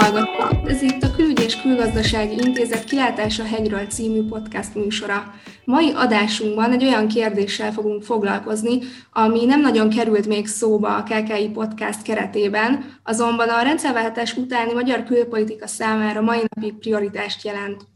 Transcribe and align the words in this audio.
hallgatók! 0.00 0.68
Ez 0.68 0.82
itt 0.82 1.02
a 1.02 1.10
Külügy 1.10 1.40
és 1.40 1.60
Külgazdasági 1.60 2.36
Intézet 2.46 2.84
Kilátás 2.84 3.38
a 3.38 3.44
hegyről 3.44 3.86
című 3.86 4.22
podcast 4.28 4.74
műsora. 4.74 5.34
Mai 5.64 5.92
adásunkban 5.94 6.72
egy 6.72 6.84
olyan 6.84 7.08
kérdéssel 7.08 7.72
fogunk 7.72 8.02
foglalkozni, 8.02 8.78
ami 9.12 9.44
nem 9.44 9.60
nagyon 9.60 9.88
került 9.88 10.26
még 10.26 10.46
szóba 10.46 10.96
a 10.96 11.02
KKI 11.02 11.48
podcast 11.48 12.02
keretében, 12.02 12.84
azonban 13.04 13.48
a 13.48 13.62
rendszerváltás 13.62 14.36
utáni 14.36 14.72
magyar 14.72 15.04
külpolitika 15.04 15.66
számára 15.66 16.20
mai 16.20 16.40
napig 16.48 16.78
prioritást 16.78 17.44
jelent. 17.44 17.86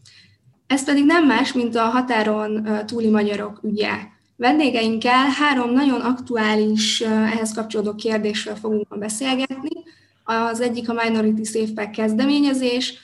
Ez 0.66 0.84
pedig 0.84 1.04
nem 1.04 1.26
más, 1.26 1.52
mint 1.52 1.76
a 1.76 1.82
határon 1.82 2.68
túli 2.86 3.08
magyarok 3.08 3.60
ügye. 3.62 3.92
Vendégeinkkel 4.36 5.28
három 5.28 5.72
nagyon 5.72 6.00
aktuális, 6.00 7.00
ehhez 7.00 7.54
kapcsolódó 7.54 7.94
kérdésről 7.94 8.54
fogunk 8.54 8.98
beszélgetni. 8.98 9.82
Az 10.24 10.60
egyik 10.60 10.88
a 10.88 11.02
Minority 11.04 11.42
Safe 11.44 11.72
Pack 11.74 11.90
kezdeményezés, 11.90 12.94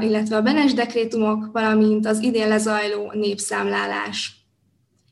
illetve 0.00 0.36
a 0.36 0.42
Benes 0.42 0.74
dekrétumok, 0.74 1.48
valamint 1.52 2.06
az 2.06 2.22
idén 2.22 2.48
lezajló 2.48 3.12
népszámlálás. 3.12 4.34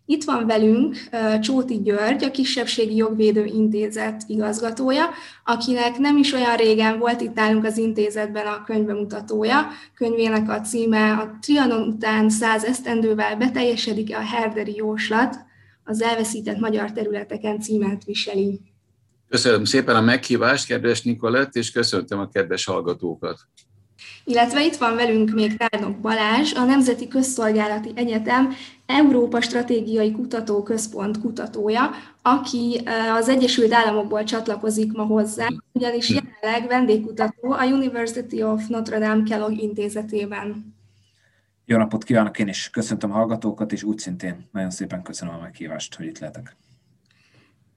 Itt 0.06 0.24
van 0.24 0.46
velünk 0.46 0.96
Csóti 1.40 1.80
György, 1.82 2.24
a 2.24 2.30
Kisebbségi 2.30 2.96
Jogvédő 2.96 3.44
Intézet 3.44 4.22
igazgatója, 4.26 5.04
akinek 5.44 5.98
nem 5.98 6.16
is 6.16 6.32
olyan 6.32 6.56
régen 6.56 6.98
volt 6.98 7.20
itt 7.20 7.34
nálunk 7.34 7.64
az 7.64 7.78
intézetben 7.78 8.46
a 8.46 8.64
könyvemutatója. 8.64 9.68
Könyvének 9.94 10.50
a 10.50 10.60
címe 10.60 11.12
a 11.12 11.38
Trianon 11.40 11.88
után 11.88 12.30
száz 12.30 12.64
esztendővel 12.64 13.36
beteljesedik 13.36 14.16
a 14.16 14.20
herderi 14.20 14.74
jóslat, 14.76 15.36
az 15.84 16.02
elveszített 16.02 16.58
magyar 16.58 16.92
területeken 16.92 17.60
címet 17.60 18.04
viseli. 18.04 18.60
Köszönöm 19.34 19.64
szépen 19.64 19.96
a 19.96 20.00
meghívást, 20.00 20.66
kedves 20.66 21.02
Nikolett, 21.02 21.54
és 21.54 21.70
köszöntöm 21.70 22.18
a 22.18 22.28
kedves 22.28 22.64
hallgatókat. 22.64 23.38
Illetve 24.24 24.64
itt 24.64 24.76
van 24.76 24.94
velünk 24.94 25.30
még 25.30 25.56
Tárnok 25.56 26.00
Balázs, 26.00 26.52
a 26.52 26.64
Nemzeti 26.64 27.08
Közszolgálati 27.08 27.90
Egyetem 27.94 28.54
Európa 28.86 29.40
Stratégiai 29.40 30.12
Kutatóközpont 30.12 31.20
kutatója, 31.20 31.90
aki 32.22 32.80
az 33.18 33.28
Egyesült 33.28 33.72
Államokból 33.72 34.24
csatlakozik 34.24 34.92
ma 34.92 35.02
hozzá, 35.02 35.46
ugyanis 35.72 36.08
jelenleg 36.10 36.68
vendégkutató 36.68 37.50
a 37.50 37.64
University 37.64 38.42
of 38.42 38.66
Notre 38.68 38.98
Dame 38.98 39.22
Kellogg 39.22 39.58
intézetében. 39.58 40.74
Jó 41.64 41.76
napot 41.76 42.04
kívánok 42.04 42.38
én 42.38 42.48
is, 42.48 42.70
köszöntöm 42.70 43.10
a 43.10 43.14
hallgatókat, 43.14 43.72
és 43.72 43.82
úgy 43.82 43.98
szintén 43.98 44.48
nagyon 44.52 44.70
szépen 44.70 45.02
köszönöm 45.02 45.34
a 45.34 45.40
meghívást, 45.40 45.94
hogy 45.94 46.06
itt 46.06 46.18
lehetek. 46.18 46.56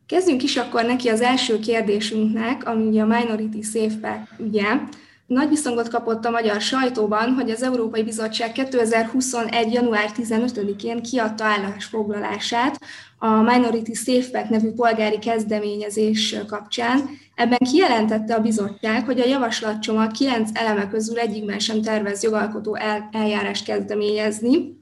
Kezdjünk 0.08 0.44
is 0.44 0.58
akkor 0.58 0.86
neki 0.86 1.09
az 1.09 1.22
első 1.22 1.59
kérdésünknek, 1.59 2.66
ami 2.66 3.00
a 3.00 3.05
Minority 3.05 3.61
Safe 3.61 3.95
Pack 4.02 4.39
ügye. 4.39 4.80
Nagy 5.25 5.50
viszongot 5.50 5.89
kapott 5.89 6.25
a 6.25 6.30
magyar 6.30 6.61
sajtóban, 6.61 7.33
hogy 7.33 7.50
az 7.50 7.63
Európai 7.63 8.03
Bizottság 8.03 8.52
2021. 8.52 9.73
január 9.73 10.09
15-én 10.17 11.02
kiadta 11.02 11.44
állásfoglalását 11.44 12.80
a 13.17 13.41
Minority 13.41 13.94
Safe 13.94 14.30
Pack 14.31 14.50
nevű 14.50 14.69
polgári 14.72 15.19
kezdeményezés 15.19 16.35
kapcsán. 16.47 17.09
Ebben 17.35 17.59
kijelentette 17.72 18.33
a 18.35 18.41
bizottság, 18.41 19.05
hogy 19.05 19.19
a 19.19 19.28
javaslatcsomag 19.28 20.11
kilenc 20.11 20.50
eleme 20.53 20.89
közül 20.89 21.19
egyikben 21.19 21.59
sem 21.59 21.81
tervez 21.81 22.23
jogalkotó 22.23 22.78
eljárást 23.11 23.66
kezdeményezni, 23.66 24.78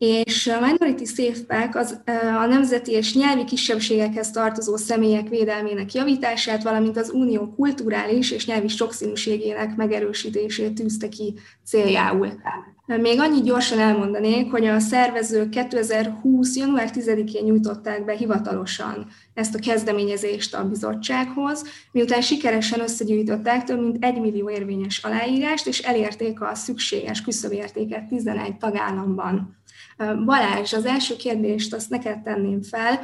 és 0.00 0.46
a 0.46 0.60
Minority 0.60 1.04
Safe 1.04 1.44
Pack 1.46 1.76
az 1.76 2.00
a 2.42 2.46
nemzeti 2.46 2.92
és 2.92 3.14
nyelvi 3.14 3.44
kisebbségekhez 3.44 4.30
tartozó 4.30 4.76
személyek 4.76 5.28
védelmének 5.28 5.92
javítását, 5.92 6.62
valamint 6.62 6.96
az 6.96 7.10
unió 7.10 7.48
kulturális 7.48 8.30
és 8.30 8.46
nyelvi 8.46 8.68
sokszínűségének 8.68 9.76
megerősítését 9.76 10.74
tűzte 10.74 11.08
ki 11.08 11.34
céljául. 11.64 12.32
Még 12.98 13.20
annyit 13.20 13.44
gyorsan 13.44 13.78
elmondanék, 13.78 14.50
hogy 14.50 14.66
a 14.66 14.78
szervezők 14.78 15.48
2020. 15.48 16.56
január 16.56 16.90
10-én 16.94 17.44
nyújtották 17.44 18.04
be 18.04 18.12
hivatalosan 18.12 19.06
ezt 19.34 19.54
a 19.54 19.58
kezdeményezést 19.58 20.54
a 20.54 20.68
bizottsághoz, 20.68 21.64
miután 21.92 22.20
sikeresen 22.20 22.80
összegyűjtöttek 22.80 23.64
több 23.64 23.80
mint 23.80 24.04
1 24.04 24.20
millió 24.20 24.50
érvényes 24.50 25.04
aláírást, 25.04 25.66
és 25.66 25.78
elérték 25.78 26.40
a 26.40 26.54
szükséges 26.54 27.22
küszöbértéket 27.22 28.08
11 28.08 28.56
tagállamban. 28.56 29.56
Balázs, 30.24 30.72
az 30.72 30.84
első 30.84 31.16
kérdést 31.16 31.74
azt 31.74 31.90
neked 31.90 32.22
tenném 32.22 32.62
fel. 32.62 33.00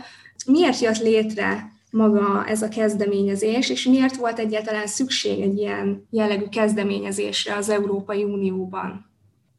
Miért 0.47 0.81
jött 0.81 0.99
létre 0.99 1.73
maga 1.91 2.45
ez 2.47 2.63
a 2.63 2.69
kezdeményezés, 2.69 3.71
és 3.71 3.87
miért 3.87 4.17
volt 4.17 4.39
egyáltalán 4.39 4.87
szükség 4.87 5.41
egy 5.41 5.59
ilyen 5.59 6.07
jellegű 6.11 6.45
kezdeményezésre 6.45 7.57
az 7.57 7.69
Európai 7.69 8.25
Unióban? 8.25 9.15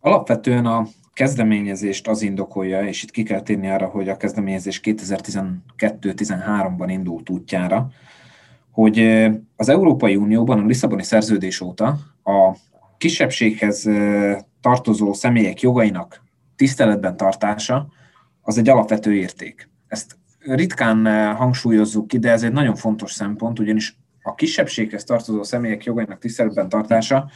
Alapvetően 0.07 0.65
a 0.65 0.87
kezdeményezést 1.13 2.07
az 2.07 2.21
indokolja, 2.21 2.81
és 2.81 3.03
itt 3.03 3.11
ki 3.11 3.23
kell 3.23 3.41
térni 3.41 3.69
arra, 3.69 3.85
hogy 3.85 4.09
a 4.09 4.17
kezdeményezés 4.17 4.79
2012-13-ban 4.83 6.85
indult 6.87 7.29
útjára, 7.29 7.89
hogy 8.71 9.27
az 9.55 9.69
Európai 9.69 10.15
Unióban 10.15 10.59
a 10.59 10.65
Lisszaboni 10.65 11.03
szerződés 11.03 11.61
óta 11.61 11.97
a 12.23 12.55
kisebbséghez 12.97 13.89
tartozó 14.61 15.13
személyek 15.13 15.61
jogainak 15.61 16.21
tiszteletben 16.55 17.17
tartása 17.17 17.87
az 18.41 18.57
egy 18.57 18.69
alapvető 18.69 19.15
érték. 19.15 19.69
Ezt 19.87 20.17
ritkán 20.39 21.35
hangsúlyozzuk 21.35 22.07
ki, 22.07 22.19
de 22.19 22.31
ez 22.31 22.43
egy 22.43 22.53
nagyon 22.53 22.75
fontos 22.75 23.11
szempont, 23.11 23.59
ugyanis 23.59 23.97
a 24.21 24.35
kisebbséghez 24.35 25.03
tartozó 25.03 25.43
személyek 25.43 25.83
jogainak 25.83 26.19
tiszteletben 26.19 26.69
tartása 26.69 27.29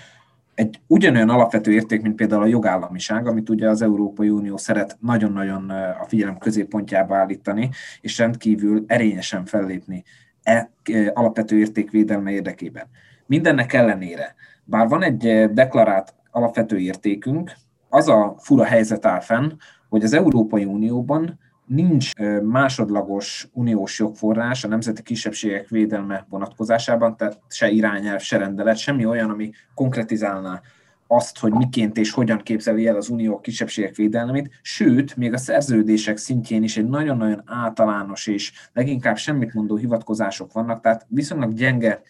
egy 0.55 0.79
ugyanolyan 0.87 1.29
alapvető 1.29 1.71
érték, 1.71 2.01
mint 2.01 2.15
például 2.15 2.41
a 2.41 2.47
jogállamiság, 2.47 3.27
amit 3.27 3.49
ugye 3.49 3.69
az 3.69 3.81
Európai 3.81 4.29
Unió 4.29 4.57
szeret 4.57 4.97
nagyon-nagyon 4.99 5.69
a 5.69 6.05
figyelem 6.07 6.37
középpontjába 6.37 7.15
állítani, 7.15 7.69
és 8.01 8.17
rendkívül 8.17 8.83
erényesen 8.87 9.45
fellépni 9.45 10.03
e 10.43 10.71
alapvető 11.13 11.57
érték 11.57 11.91
védelme 11.91 12.31
érdekében. 12.31 12.87
Mindennek 13.25 13.73
ellenére, 13.73 14.35
bár 14.63 14.87
van 14.87 15.03
egy 15.03 15.49
deklarált 15.53 16.13
alapvető 16.31 16.77
értékünk, 16.77 17.51
az 17.89 18.07
a 18.07 18.35
fura 18.37 18.63
helyzet 18.63 19.05
áll 19.05 19.19
fenn, 19.19 19.51
hogy 19.89 20.03
az 20.03 20.13
Európai 20.13 20.65
Unióban 20.65 21.39
nincs 21.73 22.11
másodlagos 22.43 23.47
uniós 23.53 23.99
jogforrás 23.99 24.63
a 24.63 24.67
nemzeti 24.67 25.01
kisebbségek 25.01 25.67
védelme 25.67 26.25
vonatkozásában, 26.29 27.17
tehát 27.17 27.39
se 27.47 27.69
irányelv, 27.69 28.19
se 28.19 28.37
rendelet, 28.37 28.77
semmi 28.77 29.05
olyan, 29.05 29.29
ami 29.29 29.51
konkretizálná 29.73 30.61
azt, 31.07 31.39
hogy 31.39 31.51
miként 31.51 31.97
és 31.97 32.11
hogyan 32.11 32.37
képzeli 32.37 32.87
el 32.87 32.95
az 32.95 33.09
unió 33.09 33.39
kisebbségek 33.39 33.95
védelmét, 33.95 34.49
sőt, 34.61 35.15
még 35.15 35.33
a 35.33 35.37
szerződések 35.37 36.17
szintjén 36.17 36.63
is 36.63 36.77
egy 36.77 36.87
nagyon-nagyon 36.87 37.41
általános 37.45 38.27
és 38.27 38.51
leginkább 38.73 39.17
semmit 39.17 39.53
mondó 39.53 39.75
hivatkozások 39.75 40.51
vannak, 40.51 40.81
tehát 40.81 41.05
viszonylag 41.09 41.53
gyenge 41.53 42.01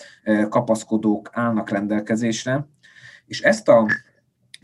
kapaszkodók 0.49 1.29
állnak 1.31 1.69
rendelkezésre, 1.69 2.67
és 3.25 3.41
ezt 3.41 3.67
a 3.67 3.87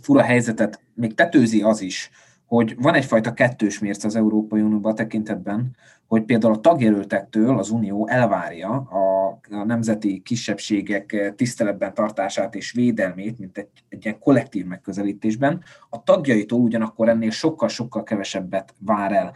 fura 0.01 0.21
helyzetet 0.21 0.81
még 0.93 1.15
tetőzi 1.15 1.61
az 1.61 1.81
is, 1.81 2.09
hogy 2.47 2.75
van 2.79 2.93
egyfajta 2.93 3.33
kettős 3.33 3.79
mérce 3.79 4.07
az 4.07 4.15
Európai 4.15 4.61
Unióban 4.61 4.95
tekintetben, 4.95 5.75
hogy 6.07 6.23
például 6.23 6.53
a 6.53 6.59
tagjelöltektől 6.59 7.57
az 7.57 7.69
Unió 7.69 8.07
elvárja 8.07 8.69
a, 8.69 9.27
a 9.49 9.63
nemzeti 9.63 10.21
kisebbségek 10.25 11.33
tiszteletben 11.35 11.93
tartását 11.93 12.55
és 12.55 12.71
védelmét, 12.71 13.39
mint 13.39 13.57
egy, 13.57 13.69
egy 13.89 14.05
ilyen 14.05 14.19
kollektív 14.19 14.65
megközelítésben, 14.65 15.63
a 15.89 16.03
tagjaitól 16.03 16.59
ugyanakkor 16.59 17.09
ennél 17.09 17.31
sokkal-sokkal 17.31 18.03
kevesebbet 18.03 18.75
vár 18.77 19.11
el. 19.11 19.33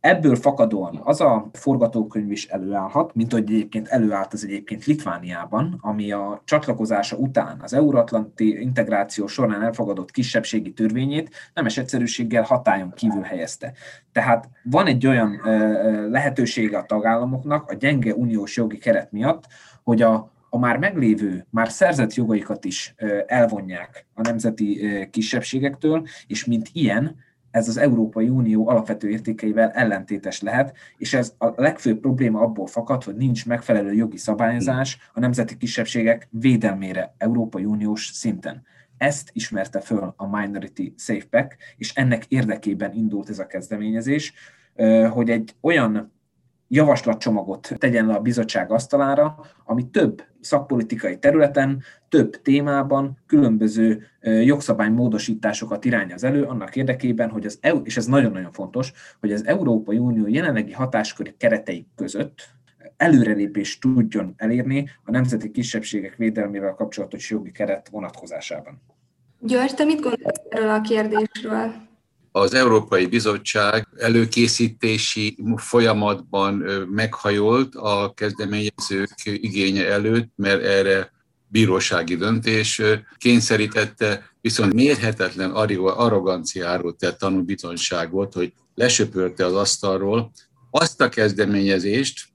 Ebből 0.00 0.34
fakadóan 0.34 1.00
az 1.04 1.20
a 1.20 1.50
forgatókönyv 1.52 2.30
is 2.30 2.46
előállhat, 2.46 3.14
mint 3.14 3.32
hogy 3.32 3.42
egyébként 3.42 3.88
előállt 3.88 4.32
az 4.32 4.44
egyébként 4.44 4.84
Litvániában, 4.84 5.78
ami 5.80 6.12
a 6.12 6.42
csatlakozása 6.44 7.16
után 7.16 7.60
az 7.62 7.74
euróatlanti 7.74 8.60
integráció 8.60 9.26
során 9.26 9.62
elfogadott 9.62 10.10
kisebbségi 10.10 10.72
törvényét 10.72 11.30
nemes 11.54 11.78
egyszerűséggel 11.78 12.42
hatályon 12.42 12.92
kívül 12.92 13.22
helyezte. 13.22 13.72
Tehát 14.12 14.48
van 14.62 14.86
egy 14.86 15.06
olyan 15.06 15.40
lehetősége 16.10 16.78
a 16.78 16.86
tagállamoknak 16.86 17.70
a 17.70 17.74
gyenge 17.74 18.14
uniós 18.14 18.56
jogi 18.56 18.78
keret 18.78 19.12
miatt, 19.12 19.44
hogy 19.82 20.02
a, 20.02 20.32
a 20.50 20.58
már 20.58 20.76
meglévő, 20.76 21.46
már 21.50 21.68
szerzett 21.68 22.14
jogaikat 22.14 22.64
is 22.64 22.94
elvonják 23.26 24.06
a 24.14 24.20
nemzeti 24.20 24.80
kisebbségektől, 25.10 26.06
és 26.26 26.44
mint 26.44 26.68
ilyen 26.72 27.16
ez 27.50 27.68
az 27.68 27.76
Európai 27.76 28.28
Unió 28.28 28.68
alapvető 28.68 29.08
értékeivel 29.08 29.70
ellentétes 29.70 30.40
lehet, 30.40 30.76
és 30.96 31.14
ez 31.14 31.34
a 31.38 31.52
legfőbb 31.56 32.00
probléma 32.00 32.40
abból 32.40 32.66
fakad, 32.66 33.04
hogy 33.04 33.16
nincs 33.16 33.46
megfelelő 33.46 33.92
jogi 33.92 34.16
szabályozás 34.16 34.98
a 35.14 35.20
nemzeti 35.20 35.56
kisebbségek 35.56 36.28
védelmére 36.30 37.14
Európai 37.18 37.64
Uniós 37.64 38.10
szinten. 38.14 38.62
Ezt 38.98 39.30
ismerte 39.32 39.80
föl 39.80 40.14
a 40.16 40.38
Minority 40.38 40.92
Safe 40.96 41.26
Pack, 41.30 41.56
és 41.76 41.94
ennek 41.94 42.26
érdekében 42.26 42.92
indult 42.92 43.28
ez 43.28 43.38
a 43.38 43.46
kezdeményezés, 43.46 44.32
hogy 45.10 45.30
egy 45.30 45.54
olyan 45.60 46.12
javaslatcsomagot 46.72 47.72
tegyen 47.78 48.06
le 48.06 48.14
a 48.14 48.20
bizottság 48.20 48.70
asztalára, 48.70 49.38
ami 49.64 49.90
több 49.90 50.24
szakpolitikai 50.40 51.18
területen, 51.18 51.82
több 52.08 52.42
témában 52.42 53.18
különböző 53.26 54.02
jogszabálymódosításokat 54.20 55.84
irányoz 55.84 56.24
elő 56.24 56.42
annak 56.42 56.76
érdekében, 56.76 57.30
hogy 57.30 57.46
az 57.46 57.58
EU, 57.60 57.80
és 57.82 57.96
ez 57.96 58.06
nagyon-nagyon 58.06 58.52
fontos, 58.52 58.92
hogy 59.20 59.32
az 59.32 59.46
Európai 59.46 59.98
Unió 59.98 60.26
jelenlegi 60.28 60.72
hatásköri 60.72 61.34
keretei 61.38 61.86
között 61.96 62.48
előrelépést 62.96 63.80
tudjon 63.80 64.34
elérni 64.36 64.88
a 65.04 65.10
nemzeti 65.10 65.50
kisebbségek 65.50 66.16
védelmével 66.16 66.74
kapcsolatos 66.74 67.30
jogi 67.30 67.50
keret 67.50 67.88
vonatkozásában. 67.88 68.82
György, 69.40 69.74
te 69.74 69.84
mit 69.84 70.00
gondolsz 70.00 70.40
erről 70.48 70.70
a 70.70 70.80
kérdésről? 70.80 71.88
Az 72.32 72.54
Európai 72.54 73.06
Bizottság 73.06 73.88
előkészítési 73.96 75.36
folyamatban 75.56 76.54
meghajolt 76.90 77.74
a 77.74 78.12
kezdeményezők 78.16 79.14
igénye 79.24 79.86
előtt, 79.86 80.32
mert 80.36 80.62
erre 80.62 81.12
bírósági 81.46 82.16
döntés 82.16 82.82
kényszerítette, 83.16 84.30
viszont 84.40 84.72
mérhetetlen 84.74 85.50
arroganciáról 85.50 86.96
tett 86.96 87.18
tanúbizonyságot, 87.18 88.32
hogy 88.32 88.52
lesöpörte 88.74 89.44
az 89.46 89.54
asztalról 89.54 90.30
azt 90.70 91.00
a 91.00 91.08
kezdeményezést, 91.08 92.29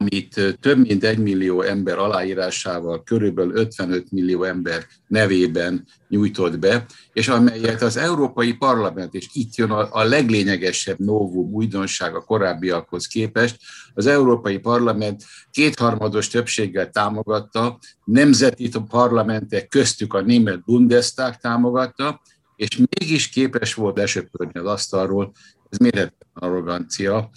amit 0.00 0.56
több 0.60 0.86
mint 0.86 1.04
egy 1.04 1.18
millió 1.18 1.62
ember 1.62 1.98
aláírásával, 1.98 3.02
körülbelül 3.02 3.56
55 3.56 4.10
millió 4.10 4.42
ember 4.42 4.86
nevében 5.06 5.86
nyújtott 6.08 6.58
be, 6.58 6.86
és 7.12 7.28
amelyet 7.28 7.82
az 7.82 7.96
Európai 7.96 8.52
Parlament, 8.52 9.14
és 9.14 9.28
itt 9.32 9.54
jön 9.54 9.70
a, 9.70 9.88
a 9.90 10.02
leglényegesebb 10.02 10.98
novum 10.98 11.52
újdonság 11.52 12.14
a 12.14 12.24
korábbiakhoz 12.24 13.06
képest, 13.06 13.56
az 13.94 14.06
Európai 14.06 14.58
Parlament 14.58 15.24
kétharmados 15.50 16.28
többséggel 16.28 16.90
támogatta, 16.90 17.78
nemzeti 18.04 18.70
parlamentek 18.88 19.68
köztük 19.68 20.14
a 20.14 20.20
német 20.20 20.64
Bundestag 20.64 21.34
támogatta, 21.36 22.20
és 22.56 22.82
mégis 22.98 23.28
képes 23.28 23.74
volt 23.74 23.96
lesöpörni 23.96 24.60
az 24.60 24.66
asztalról, 24.66 25.32
ez 25.70 25.78
mérhetetlen 25.78 26.30
arrogancia, 26.34 27.30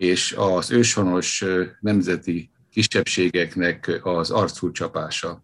és 0.00 0.34
az 0.38 0.70
őshonos 0.70 1.44
nemzeti 1.80 2.50
kisebbségeknek 2.70 4.00
az 4.02 4.30
arcúcsapása. 4.30 5.42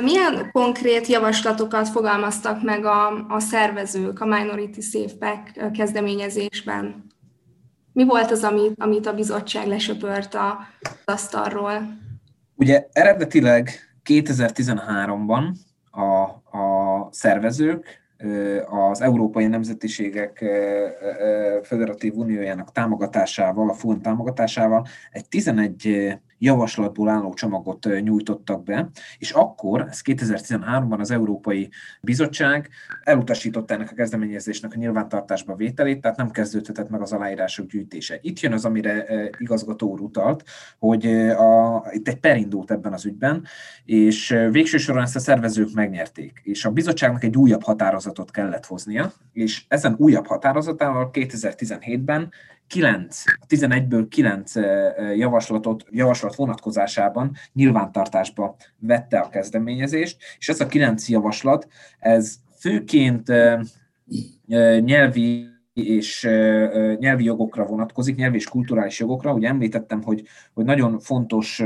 Milyen 0.00 0.50
konkrét 0.52 1.06
javaslatokat 1.06 1.88
fogalmaztak 1.88 2.62
meg 2.62 2.84
a, 2.84 3.26
a 3.28 3.40
szervezők 3.40 4.20
a 4.20 4.26
Minority 4.26 4.80
Safe 4.80 5.14
Pack 5.18 5.72
kezdeményezésben? 5.72 7.06
Mi 7.92 8.04
volt 8.04 8.30
az, 8.30 8.44
amit, 8.44 8.74
amit 8.78 9.06
a 9.06 9.14
bizottság 9.14 9.66
lesöpört 9.66 10.34
az 10.34 10.88
asztalról? 11.04 11.98
Ugye 12.54 12.86
eredetileg 12.92 13.70
2013-ban 14.04 15.44
a, 15.90 16.02
a 16.58 17.08
szervezők 17.10 18.01
az 18.66 19.00
Európai 19.00 19.46
Nemzetiségek 19.46 20.44
Föderatív 21.62 22.14
Uniójának 22.14 22.72
támogatásával, 22.72 23.68
a 23.68 23.72
FUN 23.72 24.02
támogatásával 24.02 24.86
egy 25.10 25.28
11 25.28 26.18
javaslatból 26.42 27.08
álló 27.08 27.34
csomagot 27.34 27.88
nyújtottak 28.02 28.62
be, 28.62 28.88
és 29.18 29.30
akkor, 29.30 29.86
ez 29.90 30.00
2013-ban 30.04 30.98
az 30.98 31.10
Európai 31.10 31.70
Bizottság 32.00 32.68
elutasította 33.02 33.74
ennek 33.74 33.90
a 33.90 33.94
kezdeményezésnek 33.94 34.72
a 34.74 34.78
nyilvántartásba 34.78 35.54
vételét, 35.54 36.00
tehát 36.00 36.16
nem 36.16 36.30
kezdődhetett 36.30 36.88
meg 36.88 37.00
az 37.00 37.12
aláírások 37.12 37.66
gyűjtése. 37.66 38.18
Itt 38.20 38.40
jön 38.40 38.52
az, 38.52 38.64
amire 38.64 39.06
igazgató 39.38 39.90
úr 39.90 40.00
utalt, 40.00 40.44
hogy 40.78 41.06
a, 41.28 41.84
itt 41.90 42.08
egy 42.08 42.20
per 42.20 42.36
indult 42.36 42.70
ebben 42.70 42.92
az 42.92 43.04
ügyben, 43.04 43.44
és 43.84 44.38
végső 44.50 44.76
soron 44.76 45.02
ezt 45.02 45.16
a 45.16 45.20
szervezők 45.20 45.72
megnyerték, 45.74 46.40
és 46.42 46.64
a 46.64 46.70
bizottságnak 46.70 47.24
egy 47.24 47.36
újabb 47.36 47.62
határozatot 47.62 48.30
kellett 48.30 48.66
hoznia, 48.66 49.12
és 49.32 49.64
ezen 49.68 49.94
újabb 49.98 50.26
határozatával 50.26 51.10
2017-ben 51.12 52.30
9, 52.72 53.22
11-ből 53.48 54.06
9 54.08 54.52
javaslatot, 55.16 55.84
javaslat 55.90 56.34
vonatkozásában 56.34 57.32
nyilvántartásba 57.52 58.56
vette 58.78 59.18
a 59.18 59.28
kezdeményezést, 59.28 60.16
és 60.38 60.48
ez 60.48 60.60
a 60.60 60.66
9 60.66 61.08
javaslat, 61.08 61.68
ez 61.98 62.34
főként 62.58 63.32
nyelvi 64.80 65.46
és 65.72 66.28
nyelvi 66.98 67.24
jogokra 67.24 67.64
vonatkozik, 67.64 68.16
nyelvi 68.16 68.36
és 68.36 68.48
kulturális 68.48 68.98
jogokra. 68.98 69.32
Ugye 69.32 69.48
említettem, 69.48 70.02
hogy, 70.02 70.22
hogy 70.54 70.64
nagyon 70.64 70.98
fontos 70.98 71.62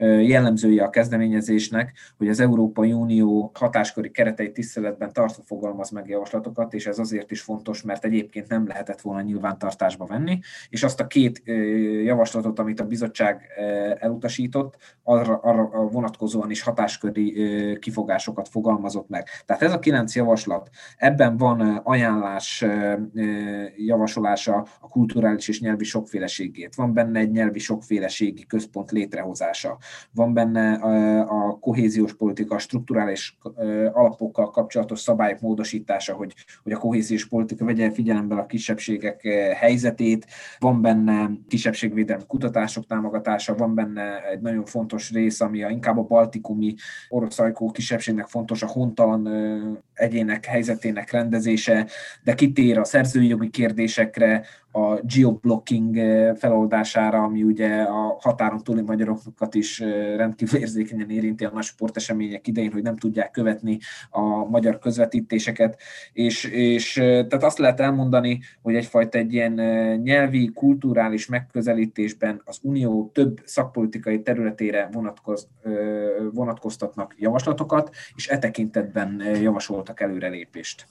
jellemzője 0.00 0.84
a 0.84 0.90
kezdeményezésnek, 0.90 1.92
hogy 2.16 2.28
az 2.28 2.40
Európai 2.40 2.92
Unió 2.92 3.50
hatásköri 3.54 4.10
kereteit 4.10 4.52
tiszteletben 4.52 5.12
tartva 5.12 5.42
fogalmaz 5.42 5.90
meg 5.90 6.08
javaslatokat, 6.08 6.74
és 6.74 6.86
ez 6.86 6.98
azért 6.98 7.30
is 7.30 7.40
fontos, 7.40 7.82
mert 7.82 8.04
egyébként 8.04 8.48
nem 8.48 8.66
lehetett 8.66 9.00
volna 9.00 9.20
nyilvántartásba 9.20 10.06
venni, 10.06 10.38
és 10.68 10.82
azt 10.82 11.00
a 11.00 11.06
két 11.06 11.42
javaslatot, 12.04 12.58
amit 12.58 12.80
a 12.80 12.86
bizottság 12.86 13.42
elutasított, 13.98 14.76
arra, 15.02 15.36
arra 15.36 15.88
vonatkozóan 15.88 16.50
is 16.50 16.62
hatásköri 16.62 17.36
kifogásokat 17.78 18.48
fogalmazott 18.48 19.08
meg. 19.08 19.28
Tehát 19.46 19.62
ez 19.62 19.72
a 19.72 19.78
kilenc 19.78 20.14
javaslat, 20.14 20.68
ebben 20.96 21.36
van 21.36 21.60
ajánlás 21.84 22.64
javasolása 23.76 24.66
a 24.80 24.88
kulturális 24.88 25.48
és 25.48 25.60
nyelvi 25.60 25.84
sokféleségét, 25.84 26.74
van 26.74 26.92
benne 26.92 27.18
egy 27.18 27.30
nyelvi 27.30 27.58
sokféleségi 27.58 28.46
központ 28.46 28.90
létrehozása, 28.90 29.78
van 30.12 30.34
benne 30.34 30.72
a 31.22 31.58
kohéziós 31.60 32.14
politika, 32.14 32.54
a 32.54 32.58
strukturális 32.58 33.38
alapokkal 33.92 34.50
kapcsolatos 34.50 35.00
szabályok 35.00 35.40
módosítása, 35.40 36.14
hogy, 36.14 36.34
hogy 36.62 36.72
a 36.72 36.78
kohéziós 36.78 37.26
politika 37.26 37.64
vegye 37.64 37.90
figyelembe 37.90 38.34
a 38.34 38.46
kisebbségek 38.46 39.22
helyzetét, 39.58 40.26
van 40.58 40.82
benne 40.82 41.30
kisebbségvédelmi 41.48 42.22
kutatások 42.26 42.86
támogatása, 42.86 43.54
van 43.54 43.74
benne 43.74 44.28
egy 44.30 44.40
nagyon 44.40 44.64
fontos 44.64 45.12
rész, 45.12 45.40
ami 45.40 45.62
a, 45.62 45.68
inkább 45.68 45.98
a 45.98 46.02
baltikumi 46.02 46.74
oroszajkó 47.08 47.70
kisebbségnek 47.70 48.26
fontos, 48.26 48.62
a 48.62 48.66
hontalan 48.66 49.28
egyének 49.94 50.44
helyzetének 50.44 51.10
rendezése, 51.10 51.86
de 52.24 52.34
kitér 52.34 52.78
a 52.78 52.84
szerzői 52.84 53.26
jogi 53.28 53.50
kérdésekre, 53.50 54.44
a 54.78 55.00
geoblocking 55.02 55.98
eh, 55.98 56.34
feloldására, 56.34 57.22
ami 57.22 57.42
ugye 57.42 57.82
a 57.82 58.16
határon 58.20 58.62
túli 58.62 58.82
magyarokat 58.82 59.54
is 59.54 59.80
eh, 59.80 60.16
rendkívül 60.16 60.60
érzékenyen 60.60 61.10
érinti 61.10 61.44
a 61.44 61.50
nagy 61.50 61.62
sportesemények 61.62 62.46
idején, 62.46 62.72
hogy 62.72 62.82
nem 62.82 62.96
tudják 62.96 63.30
követni 63.30 63.78
a 64.10 64.20
magyar 64.48 64.78
közvetítéseket, 64.78 65.80
és, 66.12 66.44
és 66.44 66.96
eh, 66.96 67.26
tehát 67.26 67.44
azt 67.44 67.58
lehet 67.58 67.80
elmondani, 67.80 68.40
hogy 68.62 68.74
egyfajta 68.74 69.18
egy 69.18 69.32
ilyen 69.32 69.52
nyelvi, 70.02 70.50
kulturális 70.54 71.26
megközelítésben 71.26 72.42
az 72.44 72.58
Unió 72.62 73.10
több 73.14 73.40
szakpolitikai 73.44 74.22
területére 74.22 74.88
vonatkoz, 74.92 75.48
vonatkoztatnak 76.32 77.14
javaslatokat, 77.18 77.90
és 78.14 78.28
e 78.28 78.38
tekintetben 78.38 79.22
javasoltak 79.40 80.00
előrelépést. 80.00 80.86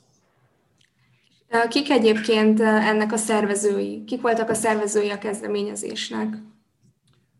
Kik 1.69 1.89
egyébként 1.89 2.59
ennek 2.59 3.11
a 3.11 3.17
szervezői? 3.17 4.03
Kik 4.05 4.21
voltak 4.21 4.49
a 4.49 4.53
szervezői 4.53 5.09
a 5.09 5.17
kezdeményezésnek? 5.17 6.37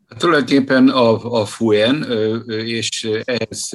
Hát 0.10 0.20
tulajdonképpen 0.20 0.90
a, 0.90 1.40
a 1.42 1.46
FUEN, 1.46 2.04
és 2.48 3.10
ehhez 3.24 3.70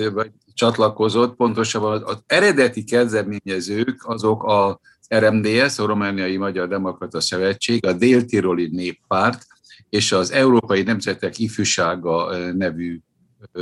csatlakozott, 0.55 1.37
pontosabban 1.37 2.03
az 2.05 2.23
eredeti 2.27 2.85
kezdeményezők 2.85 4.09
azok 4.09 4.43
a 4.43 4.81
RMDS, 5.09 5.79
a 5.79 5.87
Romániai 5.87 6.37
Magyar 6.37 6.69
Demokrata 6.69 7.21
Szövetség, 7.21 7.87
a 7.87 7.93
Dél-Tiroli 7.93 8.69
Néppárt 8.73 9.47
és 9.89 10.12
az 10.12 10.31
Európai 10.33 10.83
Nemzetek 10.83 11.39
Ifjúsága 11.39 12.37
nevű 12.53 13.01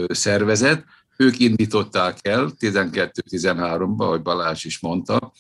szervezet. 0.09 0.85
Ők 1.17 1.39
indították 1.39 2.19
el 2.23 2.53
12-13-ban, 2.61 3.97
ahogy 3.97 4.23
Balázs 4.23 4.65
is 4.65 4.81
mondta, 4.81 5.33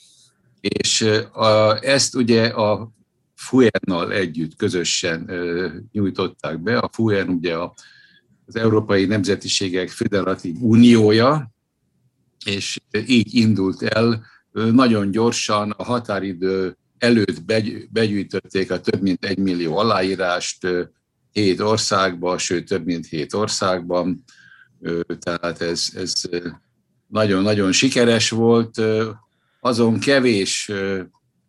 és 0.60 1.02
a, 1.32 1.78
ezt 1.84 2.14
ugye 2.14 2.46
a 2.46 2.90
FUEN-nal 3.34 4.12
együtt 4.12 4.56
közösen 4.56 5.30
nyújtották 5.92 6.58
be. 6.58 6.78
A 6.78 6.90
FUEN 6.92 7.28
ugye 7.28 7.54
a, 7.54 7.74
az 8.46 8.56
Európai 8.56 9.04
Nemzetiségek 9.04 9.88
Föderatív 9.88 10.56
Uniója, 10.60 11.50
és 12.44 12.78
így 13.06 13.34
indult 13.34 13.82
el. 13.82 14.24
Nagyon 14.52 15.10
gyorsan 15.10 15.70
a 15.70 15.84
határidő 15.84 16.76
előtt 16.98 17.42
begyűjtötték 17.90 18.70
a 18.70 18.80
több 18.80 19.02
mint 19.02 19.24
egy 19.24 19.38
millió 19.38 19.76
aláírást 19.76 20.66
hét 21.32 21.60
országban, 21.60 22.38
sőt 22.38 22.68
több 22.68 22.84
mint 22.84 23.06
hét 23.06 23.34
országban. 23.34 24.24
Tehát 25.18 25.60
ez, 25.60 25.88
ez 25.94 26.22
nagyon-nagyon 27.06 27.72
sikeres 27.72 28.30
volt 28.30 28.82
azon 29.60 29.98
kevés 29.98 30.70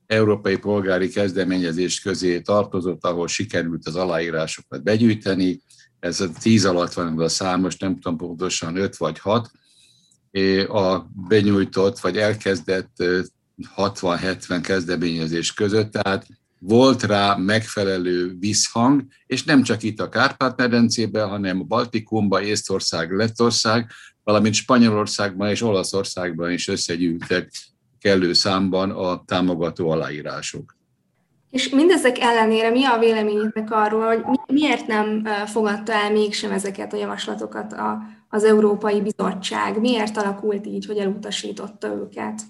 európai 0.07 0.57
polgári 0.57 1.09
kezdeményezés 1.09 1.99
közé 1.99 2.41
tartozott, 2.41 3.05
ahol 3.05 3.27
sikerült 3.27 3.87
az 3.87 3.95
aláírásokat 3.95 4.83
begyűjteni. 4.83 5.61
Ez 5.99 6.21
a 6.21 6.29
tíz 6.41 6.65
alatt 6.65 6.93
van 6.93 7.19
a 7.19 7.27
számos, 7.27 7.77
nem 7.77 7.99
tudom 7.99 8.17
pontosan, 8.17 8.75
öt 8.75 8.97
vagy 8.97 9.19
hat. 9.19 9.51
A 10.67 10.99
benyújtott 11.27 11.99
vagy 11.99 12.17
elkezdett 12.17 13.03
60-70 13.75 14.59
kezdeményezés 14.63 15.53
között, 15.53 15.91
tehát 15.91 16.27
volt 16.59 17.03
rá 17.03 17.35
megfelelő 17.35 18.35
visszhang, 18.39 19.03
és 19.25 19.43
nem 19.43 19.63
csak 19.63 19.83
itt 19.83 19.99
a 19.99 20.09
Kárpát-medencében, 20.09 21.29
hanem 21.29 21.59
a 21.59 21.63
Baltikumban, 21.63 22.43
Észtország, 22.43 23.11
Lettország, 23.11 23.91
valamint 24.23 24.53
Spanyolországban 24.53 25.49
és 25.49 25.61
Olaszországban 25.61 26.51
is 26.51 26.67
összegyűltek 26.67 27.51
kellő 28.01 28.33
számban 28.33 28.89
a 28.89 29.23
támogató 29.25 29.89
aláírások. 29.89 30.75
És 31.49 31.69
mindezek 31.69 32.19
ellenére 32.19 32.69
mi 32.69 32.85
a 32.85 32.99
véleményetek 32.99 33.71
arról, 33.71 34.21
hogy 34.21 34.39
miért 34.47 34.87
nem 34.87 35.27
fogadta 35.45 35.93
el 35.93 36.11
mégsem 36.11 36.51
ezeket 36.51 36.93
a 36.93 36.97
javaslatokat 36.97 37.75
az 38.29 38.43
Európai 38.43 39.01
Bizottság? 39.01 39.79
Miért 39.79 40.17
alakult 40.17 40.65
így, 40.65 40.85
hogy 40.85 40.97
elutasította 40.97 41.87
őket? 41.87 42.41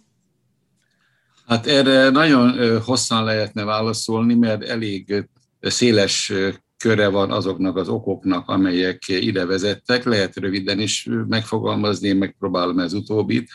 Hát 1.48 1.68
erre 1.68 2.10
nagyon 2.10 2.80
hosszan 2.82 3.24
lehetne 3.24 3.64
válaszolni, 3.64 4.36
mert 4.36 4.64
elég 4.64 5.28
széles 5.62 6.34
köre 6.78 7.08
van 7.08 7.32
azoknak 7.32 7.76
az 7.76 7.90
okoknak, 7.90 8.50
amelyek 8.50 9.08
ide 9.08 9.46
vezettek. 9.46 10.04
Lehet 10.04 10.36
röviden 10.36 10.80
is 10.80 11.08
megfogalmazni, 11.28 12.08
én 12.08 12.16
megpróbálom 12.18 12.80
ez 12.80 12.94
utóbbit. 12.94 13.50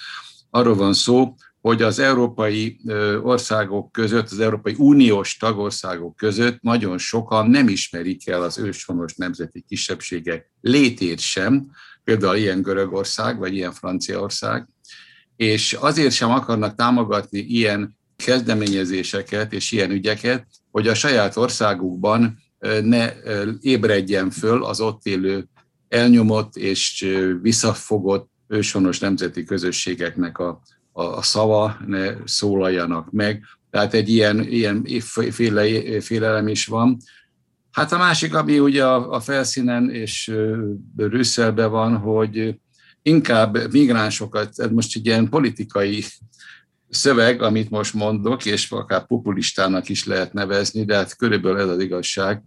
Arról 0.50 0.74
van 0.74 0.92
szó, 0.92 1.34
hogy 1.66 1.82
az 1.82 1.98
európai 1.98 2.80
országok 3.22 3.92
között, 3.92 4.30
az 4.30 4.38
Európai 4.38 4.74
Uniós 4.78 5.36
tagországok 5.36 6.16
között 6.16 6.60
nagyon 6.60 6.98
sokan 6.98 7.50
nem 7.50 7.68
ismerik 7.68 8.28
el 8.28 8.42
az 8.42 8.58
őshonos 8.58 9.14
nemzeti 9.14 9.64
kisebbségek 9.68 10.50
létét 10.60 11.18
sem, 11.18 11.70
például 12.04 12.36
ilyen 12.36 12.62
Görögország, 12.62 13.38
vagy 13.38 13.54
ilyen 13.54 13.72
Franciaország, 13.72 14.68
és 15.36 15.72
azért 15.72 16.12
sem 16.12 16.30
akarnak 16.30 16.74
támogatni 16.74 17.38
ilyen 17.38 17.96
kezdeményezéseket 18.16 19.52
és 19.52 19.72
ilyen 19.72 19.90
ügyeket, 19.90 20.46
hogy 20.70 20.88
a 20.88 20.94
saját 20.94 21.36
országukban 21.36 22.38
ne 22.82 23.12
ébredjen 23.60 24.30
föl 24.30 24.64
az 24.64 24.80
ott 24.80 25.06
élő 25.06 25.48
elnyomott 25.88 26.56
és 26.56 27.06
visszafogott 27.42 28.30
őshonos 28.48 28.98
nemzeti 28.98 29.44
közösségeknek 29.44 30.38
a, 30.38 30.60
a, 30.96 31.02
a 31.02 31.22
szava, 31.22 31.76
ne 31.86 32.14
szólaljanak 32.24 33.10
meg. 33.10 33.42
Tehát 33.70 33.94
egy 33.94 34.08
ilyen, 34.08 34.40
ilyen 34.40 34.86
féle, 35.30 36.00
félelem 36.00 36.48
is 36.48 36.66
van. 36.66 36.96
Hát 37.70 37.92
a 37.92 37.98
másik, 37.98 38.34
ami 38.34 38.58
ugye 38.58 38.84
a, 38.84 39.10
a 39.10 39.20
felszínen 39.20 39.90
és 39.90 40.32
Brüsszelben 40.94 41.70
van, 41.70 41.96
hogy 41.96 42.54
inkább 43.02 43.72
migránsokat, 43.72 44.70
most 44.70 44.96
egy 44.96 45.06
ilyen 45.06 45.28
politikai 45.28 46.04
szöveg, 46.88 47.42
amit 47.42 47.70
most 47.70 47.94
mondok, 47.94 48.44
és 48.44 48.70
akár 48.70 49.06
populistának 49.06 49.88
is 49.88 50.04
lehet 50.04 50.32
nevezni, 50.32 50.84
de 50.84 50.96
hát 50.96 51.16
körülbelül 51.16 51.60
ez 51.60 51.68
az 51.68 51.80
igazság. 51.80 52.42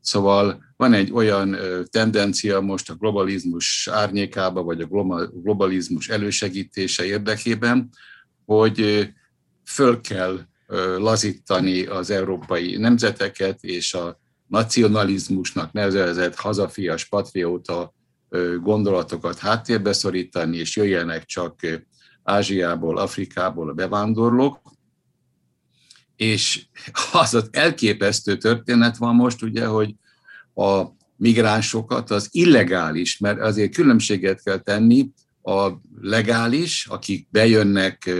Szóval 0.00 0.64
van 0.76 0.92
egy 0.92 1.12
olyan 1.12 1.56
tendencia 1.90 2.60
most 2.60 2.90
a 2.90 2.94
globalizmus 2.94 3.88
árnyékába, 3.92 4.62
vagy 4.62 4.80
a 4.80 4.86
globalizmus 5.26 6.08
elősegítése 6.08 7.04
érdekében, 7.04 7.88
hogy 8.44 9.08
föl 9.64 10.00
kell 10.00 10.40
lazítani 10.98 11.84
az 11.84 12.10
európai 12.10 12.76
nemzeteket, 12.76 13.64
és 13.64 13.94
a 13.94 14.18
nacionalizmusnak 14.46 15.72
nevezett 15.72 16.34
hazafias 16.34 17.04
patrióta 17.04 17.94
gondolatokat 18.62 19.38
háttérbe 19.38 19.92
szorítani, 19.92 20.56
és 20.56 20.76
jöjjenek 20.76 21.24
csak 21.24 21.60
Ázsiából, 22.22 22.98
Afrikából 22.98 23.68
a 23.68 23.72
bevándorlók, 23.72 24.60
és 26.20 26.62
az 27.12 27.34
az 27.34 27.48
elképesztő 27.50 28.36
történet 28.36 28.96
van 28.96 29.14
most, 29.14 29.42
ugye, 29.42 29.66
hogy 29.66 29.94
a 30.54 30.82
migránsokat 31.16 32.10
az 32.10 32.28
illegális, 32.30 33.18
mert 33.18 33.40
azért 33.40 33.74
különbséget 33.74 34.42
kell 34.42 34.58
tenni 34.58 35.10
a 35.42 35.70
legális, 36.00 36.86
akik 36.86 37.26
bejönnek 37.30 38.10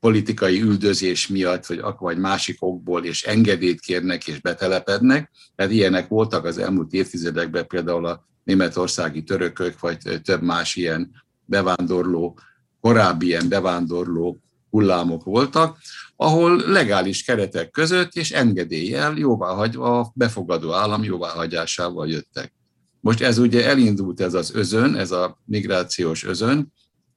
politikai 0.00 0.62
üldözés 0.62 1.28
miatt, 1.28 1.66
vagy, 1.66 1.80
vagy 1.98 2.18
másik 2.18 2.56
okból, 2.58 3.04
és 3.04 3.22
engedélyt 3.22 3.80
kérnek 3.80 4.26
és 4.26 4.40
betelepednek. 4.40 5.30
Tehát 5.56 5.72
ilyenek 5.72 6.08
voltak 6.08 6.44
az 6.44 6.58
elmúlt 6.58 6.92
évtizedekben 6.92 7.66
például 7.66 8.06
a 8.06 8.26
németországi 8.44 9.22
törökök, 9.22 9.80
vagy 9.80 9.98
több 10.22 10.42
más 10.42 10.76
ilyen 10.76 11.10
bevándorló, 11.44 12.38
korábbi 12.80 13.26
ilyen 13.26 13.48
bevándorló 13.48 14.40
hullámok 14.70 15.24
voltak, 15.24 15.78
ahol 16.22 16.56
legális 16.66 17.22
keretek 17.22 17.70
között 17.70 18.14
és 18.14 18.30
engedéllyel 18.30 19.16
jóváhagyva 19.16 20.00
a 20.00 20.12
befogadó 20.14 20.72
állam 20.72 21.02
jóváhagyásával 21.02 22.08
jöttek. 22.08 22.52
Most 23.00 23.20
ez 23.20 23.38
ugye 23.38 23.66
elindult 23.66 24.20
ez 24.20 24.34
az 24.34 24.54
özön, 24.54 24.96
ez 24.96 25.10
a 25.10 25.38
migrációs 25.44 26.24
özön, 26.24 26.72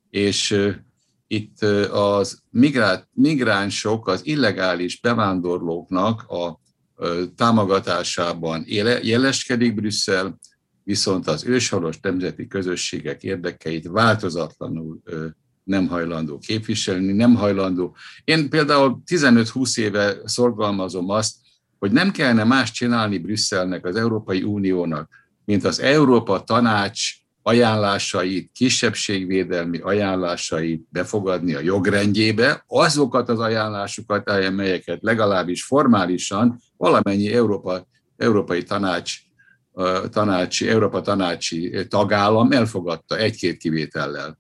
és 0.10 0.72
itt 1.28 1.62
az 1.92 2.42
migrát, 2.50 3.08
migránsok, 3.14 4.08
az 4.08 4.26
illegális 4.26 5.00
bevándorlóknak 5.00 6.22
a 6.22 6.60
támogatásában 7.36 8.64
jeleskedik 9.02 9.74
Brüsszel, 9.76 10.40
viszont 10.84 11.28
az 11.28 11.46
őshalos 11.46 12.00
nemzeti 12.00 12.48
közösségek 12.48 13.24
érdekeit 13.24 13.88
változatlanul 13.88 15.02
nem 15.64 15.88
hajlandó 15.88 16.38
képviselni, 16.38 17.12
nem 17.12 17.36
hajlandó. 17.36 17.96
Én 18.24 18.50
például 18.50 19.02
15-20 19.06 19.78
éve 19.78 20.16
szorgalmazom 20.26 21.10
azt, 21.10 21.36
hogy 21.80 21.92
nem 21.92 22.12
kellene 22.12 22.44
más 22.44 22.72
csinálni 22.72 23.18
Brüsszelnek, 23.18 23.86
az 23.86 23.96
Európai 23.96 24.44
Uniónak, 24.44 25.10
mint 25.46 25.64
az 25.64 25.80
Európa 25.80 26.44
Tanács 26.44 27.02
ajánlásait, 27.42 28.52
kisebbségvédelmi 28.54 29.78
ajánlásait 29.78 30.88
befogadni 30.90 31.54
a 31.54 31.60
jogrendjébe, 31.60 32.64
azokat 32.68 33.30
az 33.30 33.40
ajánlásokat, 33.40 34.30
amelyeket 34.30 35.02
legalábbis 35.02 35.64
formálisan 35.64 36.60
valamennyi 36.78 37.34
Európa, 37.34 37.88
Európai 38.18 38.64
Tanács, 38.64 39.18
tanácsi, 40.10 40.70
Európa 40.70 41.02
Tanácsi 41.02 41.88
tagállam 41.88 42.52
elfogadta 42.52 43.18
egy-két 43.18 43.58
kivétellel. 43.58 44.38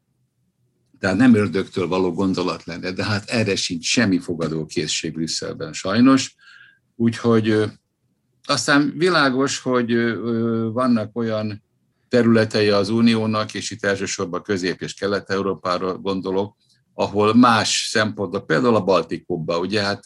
Tehát 1.03 1.17
nem 1.17 1.36
ördögtől 1.36 1.88
való 1.88 2.13
gondolat 2.13 2.63
lenne, 2.63 2.91
de 2.91 3.03
hát 3.03 3.29
erre 3.29 3.55
sincs 3.55 3.86
semmi 3.86 4.19
fogadókészség 4.19 5.13
Brüsszelben 5.13 5.74
sajnos. 5.74 6.36
Úgyhogy 6.95 7.63
aztán 8.45 8.93
világos, 8.98 9.60
hogy 9.60 9.93
vannak 10.72 11.17
olyan 11.17 11.63
területei 12.10 12.69
az 12.69 12.89
uniónak, 12.89 13.53
és 13.53 13.72
itt 13.72 13.86
elsősorban 13.86 14.41
Közép- 14.41 14.81
és 14.81 14.93
Kelet-Európára 14.93 15.98
gondolok, 15.98 16.55
ahol 16.93 17.36
más 17.36 17.88
szempontból, 17.91 18.45
például 18.45 18.75
a 18.75 18.83
Baltikumban, 18.83 19.60
ugye 19.60 19.81
hát 19.81 20.03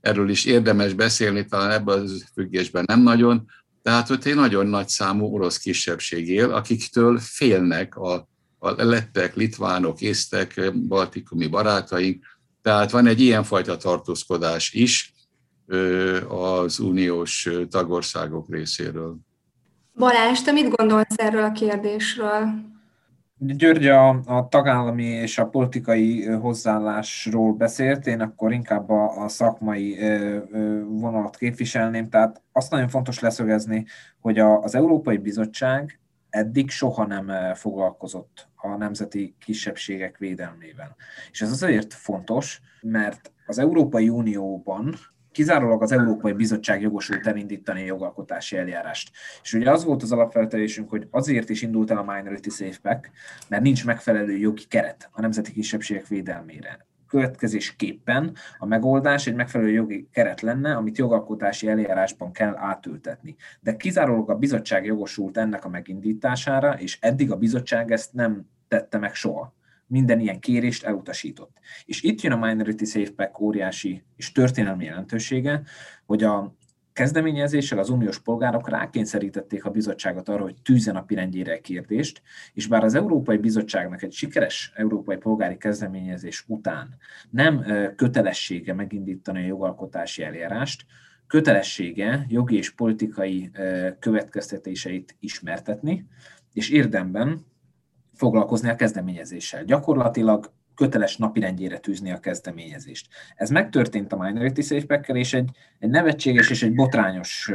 erről 0.00 0.30
is 0.30 0.44
érdemes 0.44 0.92
beszélni, 0.92 1.44
talán 1.44 1.70
ebben 1.70 1.98
az 1.98 2.24
függésben 2.34 2.84
nem 2.86 3.02
nagyon, 3.02 3.46
tehát 3.82 4.10
ott 4.10 4.24
egy 4.24 4.34
nagyon 4.34 4.66
nagy 4.66 4.88
számú 4.88 5.34
orosz 5.34 5.58
kisebbség 5.58 6.28
él, 6.28 6.50
akiktől 6.50 7.18
félnek 7.18 7.96
a 7.96 8.28
a 8.62 8.84
lettek, 8.84 9.34
litvánok, 9.34 10.00
észtek, 10.00 10.72
baltikumi 10.88 11.46
barátaink, 11.46 12.24
tehát 12.62 12.90
van 12.90 13.06
egy 13.06 13.20
ilyenfajta 13.20 13.76
tartózkodás 13.76 14.72
is 14.72 15.12
az 16.28 16.78
uniós 16.78 17.48
tagországok 17.70 18.50
részéről. 18.50 19.16
Balázs, 19.94 20.40
te 20.40 20.52
mit 20.52 20.68
gondolsz 20.68 21.16
erről 21.16 21.44
a 21.44 21.52
kérdésről? 21.52 22.48
György 23.36 23.86
a, 23.86 24.08
a 24.08 24.48
tagállami 24.48 25.04
és 25.04 25.38
a 25.38 25.46
politikai 25.46 26.24
hozzáállásról 26.26 27.52
beszélt, 27.52 28.06
én 28.06 28.20
akkor 28.20 28.52
inkább 28.52 28.90
a, 28.90 29.24
a 29.24 29.28
szakmai 29.28 29.98
vonalat 30.88 31.36
képviselném, 31.36 32.08
tehát 32.08 32.42
azt 32.52 32.70
nagyon 32.70 32.88
fontos 32.88 33.20
leszögezni, 33.20 33.86
hogy 34.20 34.38
a, 34.38 34.62
az 34.62 34.74
Európai 34.74 35.16
Bizottság 35.16 36.00
eddig 36.30 36.70
soha 36.70 37.06
nem 37.06 37.54
foglalkozott 37.54 38.48
a 38.54 38.76
nemzeti 38.76 39.34
kisebbségek 39.38 40.18
védelmével. 40.18 40.96
És 41.30 41.40
ez 41.40 41.50
azért 41.50 41.94
fontos, 41.94 42.60
mert 42.80 43.32
az 43.46 43.58
Európai 43.58 44.08
Unióban 44.08 44.94
kizárólag 45.32 45.82
az 45.82 45.92
Európai 45.92 46.32
Bizottság 46.32 46.80
jogosult 46.80 47.26
elindítani 47.26 47.84
jogalkotási 47.84 48.56
eljárást. 48.56 49.10
És 49.42 49.52
ugye 49.52 49.70
az 49.70 49.84
volt 49.84 50.02
az 50.02 50.12
alapfeltelésünk, 50.12 50.90
hogy 50.90 51.06
azért 51.10 51.48
is 51.48 51.62
indult 51.62 51.90
el 51.90 51.98
a 51.98 52.14
Minority 52.14 52.48
Safe 52.48 52.78
Pack, 52.82 53.10
mert 53.48 53.62
nincs 53.62 53.84
megfelelő 53.84 54.36
jogi 54.36 54.64
keret 54.68 55.08
a 55.12 55.20
nemzeti 55.20 55.52
kisebbségek 55.52 56.06
védelmére. 56.06 56.88
Következésképpen 57.10 58.36
a 58.58 58.66
megoldás 58.66 59.26
egy 59.26 59.34
megfelelő 59.34 59.70
jogi 59.70 60.08
keret 60.12 60.40
lenne, 60.40 60.74
amit 60.76 60.98
jogalkotási 60.98 61.68
eljárásban 61.68 62.32
kell 62.32 62.56
átültetni. 62.56 63.36
De 63.60 63.76
kizárólag 63.76 64.30
a 64.30 64.34
bizottság 64.34 64.84
jogosult 64.84 65.36
ennek 65.36 65.64
a 65.64 65.68
megindítására, 65.68 66.72
és 66.78 66.98
eddig 67.00 67.30
a 67.30 67.36
bizottság 67.36 67.90
ezt 67.90 68.12
nem 68.12 68.46
tette 68.68 68.98
meg 68.98 69.14
soha. 69.14 69.54
Minden 69.86 70.20
ilyen 70.20 70.40
kérést 70.40 70.84
elutasított. 70.84 71.58
És 71.84 72.02
itt 72.02 72.20
jön 72.20 72.32
a 72.32 72.46
Minority 72.46 72.84
Safe 72.84 73.12
Pack 73.16 73.40
óriási 73.40 74.04
és 74.16 74.32
történelmi 74.32 74.84
jelentősége, 74.84 75.62
hogy 76.06 76.22
a 76.22 76.54
kezdeményezéssel 77.00 77.78
az 77.78 77.90
uniós 77.90 78.18
polgárok 78.18 78.68
rákényszerítették 78.68 79.64
a 79.64 79.70
bizottságot 79.70 80.28
arra, 80.28 80.42
hogy 80.42 80.54
tűzzen 80.62 80.96
a 80.96 81.02
pirendjére 81.02 81.54
a 81.54 81.60
kérdést, 81.60 82.22
és 82.52 82.66
bár 82.66 82.84
az 82.84 82.94
Európai 82.94 83.36
Bizottságnak 83.36 84.02
egy 84.02 84.12
sikeres 84.12 84.72
európai 84.74 85.16
polgári 85.16 85.56
kezdeményezés 85.56 86.44
után 86.46 86.96
nem 87.30 87.64
kötelessége 87.96 88.74
megindítani 88.74 89.42
a 89.42 89.46
jogalkotási 89.46 90.22
eljárást, 90.22 90.84
kötelessége 91.26 92.24
jogi 92.28 92.56
és 92.56 92.70
politikai 92.70 93.50
következtetéseit 93.98 95.16
ismertetni, 95.20 96.06
és 96.52 96.70
érdemben 96.70 97.46
foglalkozni 98.14 98.68
a 98.68 98.74
kezdeményezéssel. 98.74 99.64
Gyakorlatilag 99.64 100.52
köteles 100.80 101.16
napirendjére 101.16 101.78
tűzni 101.78 102.10
a 102.10 102.20
kezdeményezést. 102.20 103.08
Ez 103.36 103.50
megtörtént 103.50 104.12
a 104.12 104.16
Minority 104.16 104.60
Safe 104.60 105.00
és 105.06 105.34
egy, 105.34 105.50
egy 105.78 105.90
nevetséges 105.90 106.50
és 106.50 106.62
egy 106.62 106.74
botrányos 106.74 107.50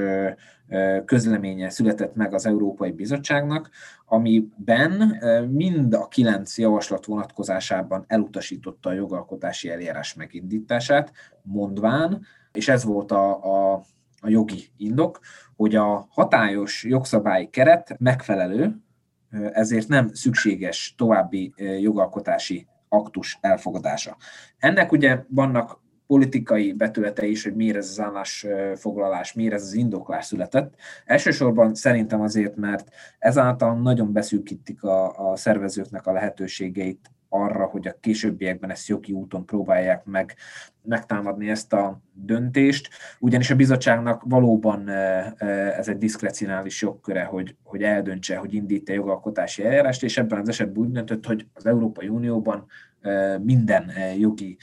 közleménye 1.05 1.70
született 1.70 2.15
meg 2.15 2.34
az 2.34 2.46
Európai 2.46 2.91
Bizottságnak, 2.91 3.70
amiben 4.05 5.22
mind 5.51 5.94
a 5.94 6.08
kilenc 6.08 6.58
javaslat 6.58 7.05
vonatkozásában 7.05 8.03
elutasította 8.08 8.89
a 8.89 8.94
jogalkotási 8.94 9.70
eljárás 9.70 10.13
megindítását, 10.13 11.12
mondván, 11.41 12.25
és 12.51 12.67
ez 12.67 12.84
volt 12.84 13.12
a, 13.12 13.44
a, 13.44 13.84
a 14.22 14.29
jogi 14.29 14.70
indok, 14.77 15.20
hogy 15.55 15.75
a 15.75 16.08
hatályos 16.10 16.84
jogszabályi 16.84 17.50
keret 17.50 17.96
megfelelő, 18.00 18.75
ezért 19.51 19.88
nem 19.88 20.08
szükséges 20.13 20.94
további 20.98 21.53
jogalkotási 21.79 22.67
aktus 22.95 23.37
elfogadása. 23.41 24.17
Ennek 24.57 24.91
ugye 24.91 25.23
vannak 25.27 25.83
politikai 26.07 26.73
betülete 26.73 27.25
is, 27.25 27.43
hogy 27.43 27.55
miért 27.55 27.77
ez 27.77 27.89
az 27.89 27.99
állásfoglalás, 27.99 29.33
miért 29.33 29.53
ez 29.53 29.61
az 29.63 29.73
indoklás 29.73 30.25
született. 30.25 30.75
Elsősorban 31.05 31.75
szerintem 31.75 32.21
azért, 32.21 32.55
mert 32.55 32.87
ezáltal 33.19 33.75
nagyon 33.81 34.13
beszűkítik 34.13 34.83
a, 34.83 35.31
a 35.31 35.35
szervezőknek 35.35 36.07
a 36.07 36.11
lehetőségeit 36.11 37.11
arra, 37.35 37.65
hogy 37.65 37.87
a 37.87 37.97
későbbiekben 37.99 38.69
ezt 38.69 38.87
jogi 38.87 39.11
úton 39.11 39.45
próbálják 39.45 40.05
meg 40.05 40.35
megtámadni 40.81 41.49
ezt 41.49 41.73
a 41.73 42.01
döntést, 42.13 42.89
ugyanis 43.19 43.49
a 43.49 43.55
bizottságnak 43.55 44.21
valóban 44.25 44.89
ez 45.77 45.87
egy 45.87 45.97
diszkrecionális 45.97 46.81
jogköre, 46.81 47.23
hogy, 47.23 47.55
hogy 47.63 47.83
eldöntse, 47.83 48.35
hogy 48.35 48.53
indít 48.53 48.89
a 48.89 48.93
jogalkotási 48.93 49.63
eljárást, 49.63 50.03
és 50.03 50.17
ebben 50.17 50.39
az 50.39 50.49
esetben 50.49 50.83
úgy 50.83 50.91
döntött, 50.91 51.25
hogy 51.25 51.47
az 51.53 51.65
Európai 51.65 52.07
Unióban 52.07 52.65
minden 53.41 53.91
jogi 54.17 54.57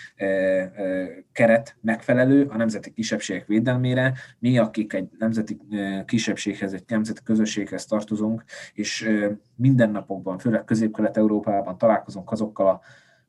keret 1.33 1.77
megfelelő 1.81 2.47
a 2.47 2.57
nemzeti 2.57 2.93
kisebbségek 2.93 3.47
védelmére. 3.47 4.13
Mi, 4.39 4.59
akik 4.59 4.93
egy 4.93 5.09
nemzeti 5.19 5.59
kisebbséghez, 6.07 6.73
egy 6.73 6.85
nemzeti 6.87 7.21
közösséghez 7.25 7.85
tartozunk, 7.85 8.45
és 8.75 9.11
mindennapokban, 9.57 10.39
főleg 10.39 10.65
közép-kelet-európában 10.65 11.79
találkozunk 11.79 12.31
azokkal 12.31 12.69
a 12.69 12.81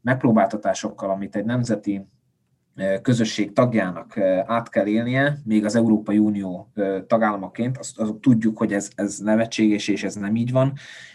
megpróbáltatásokkal, 0.01 1.10
amit 1.10 1.36
egy 1.36 1.46
nemzeti 1.46 2.05
közösség 3.01 3.53
tagjának 3.53 4.17
át 4.46 4.70
kell 4.70 4.86
élnie, 4.86 5.38
még 5.46 5.65
az 5.65 5.75
Európai 5.75 6.17
Unió 6.17 6.72
tagállamaként, 7.08 7.77
azt, 7.77 8.00
azt 8.00 8.13
tudjuk, 8.13 8.58
hogy 8.58 8.74
ez, 8.74 8.89
ez 8.96 9.17
nevetséges, 9.17 9.88
és 9.88 10.03
ez 10.03 10.15
nem 10.15 10.36
így 10.36 10.52
van, 10.52 10.73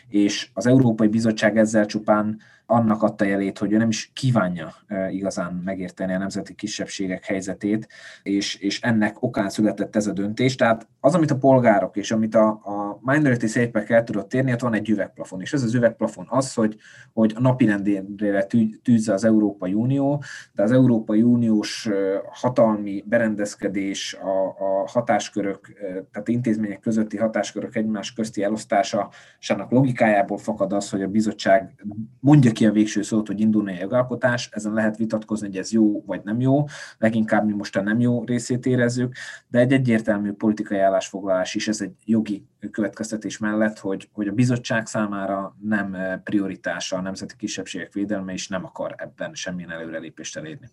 és 0.09 0.51
az 0.53 0.67
Európai 0.67 1.09
Bizottság 1.09 1.59
ezzel 1.59 1.87
csupán 1.87 2.39
annak 2.71 3.03
adta 3.03 3.25
jelét, 3.25 3.59
hogy 3.59 3.73
ő 3.73 3.77
nem 3.77 3.89
is 3.89 4.11
kívánja 4.15 4.75
igazán 5.11 5.63
megérteni 5.65 6.15
a 6.15 6.19
nemzeti 6.19 6.55
kisebbségek 6.55 7.25
helyzetét, 7.25 7.89
és, 8.23 8.55
és 8.55 8.81
ennek 8.81 9.23
okán 9.23 9.51
született 9.51 9.97
ez 9.97 10.07
a 10.07 10.13
döntés. 10.13 10.55
Tehát 10.55 10.87
az, 11.01 11.15
amit 11.15 11.31
a 11.31 11.37
polgárok 11.37 11.97
és 11.97 12.11
amit 12.11 12.35
a, 12.35 12.49
a 12.49 12.99
Minority 13.01 13.47
Safe 13.47 13.85
el 13.87 14.05
tudott 14.05 14.35
érni, 14.35 14.53
ott 14.53 14.61
van 14.61 14.75
egy 14.75 14.89
üvegplafon, 14.89 15.41
és 15.41 15.53
ez 15.53 15.63
az 15.63 15.75
üvegplafon 15.75 16.27
az, 16.29 16.55
hogy, 16.55 16.77
hogy 17.13 17.33
a 17.37 17.41
napirendére 17.41 18.47
tűzze 18.83 19.13
az 19.13 19.25
Európai 19.25 19.75
Unió, 19.75 20.23
de 20.53 20.63
az 20.63 20.73
Európai 20.73 21.23
Uniós 21.23 21.89
hatalmi 22.31 23.05
berendezkedés, 23.07 24.15
a, 24.15 24.47
a 24.49 24.89
hatáskörök, 24.89 25.73
tehát 26.13 26.29
intézmények 26.29 26.81
közötti 26.81 27.17
hatáskörök 27.17 27.77
egymás 27.77 28.13
közti 28.13 28.43
elosztása, 28.43 29.11
és 29.39 29.51
annak 29.51 29.71
logikájából 29.99 30.39
fakad 30.39 30.73
az, 30.73 30.91
hogy 30.91 31.03
a 31.03 31.09
bizottság 31.09 31.85
mondja 32.21 32.53
ki 32.53 32.67
a 32.67 32.73
végső 32.73 33.03
szót, 33.03 33.27
hogy 33.27 33.41
indulna 33.41 33.71
a 33.71 33.79
jogalkotás, 33.81 34.49
ezen 34.53 34.73
lehet 34.73 34.97
vitatkozni, 34.97 35.47
hogy 35.47 35.57
ez 35.57 35.73
jó 35.73 36.03
vagy 36.07 36.21
nem 36.25 36.41
jó, 36.41 36.65
leginkább 36.99 37.47
mi 37.47 37.53
most 37.53 37.77
a 37.77 37.83
nem 37.83 38.01
jó 38.01 38.25
részét 38.25 38.67
érezzük, 38.67 39.15
de 39.49 39.59
egy 39.59 39.73
egyértelmű 39.73 40.33
politikai 40.33 40.79
állásfoglalás 40.79 41.55
is, 41.55 41.69
ez 41.69 41.81
egy 41.81 41.93
jogi 42.05 42.47
következtetés 42.71 43.39
mellett, 43.39 43.79
hogy, 43.79 44.09
hogy 44.13 44.29
a 44.29 44.33
bizottság 44.33 44.87
számára 44.87 45.57
nem 45.61 45.97
prioritása 46.25 46.97
a 46.97 47.01
nemzeti 47.01 47.37
kisebbségek 47.37 47.93
védelme, 47.93 48.33
és 48.33 48.49
nem 48.49 48.65
akar 48.65 48.95
ebben 48.97 49.35
semmilyen 49.35 49.71
előrelépést 49.71 50.37
elérni. 50.37 50.69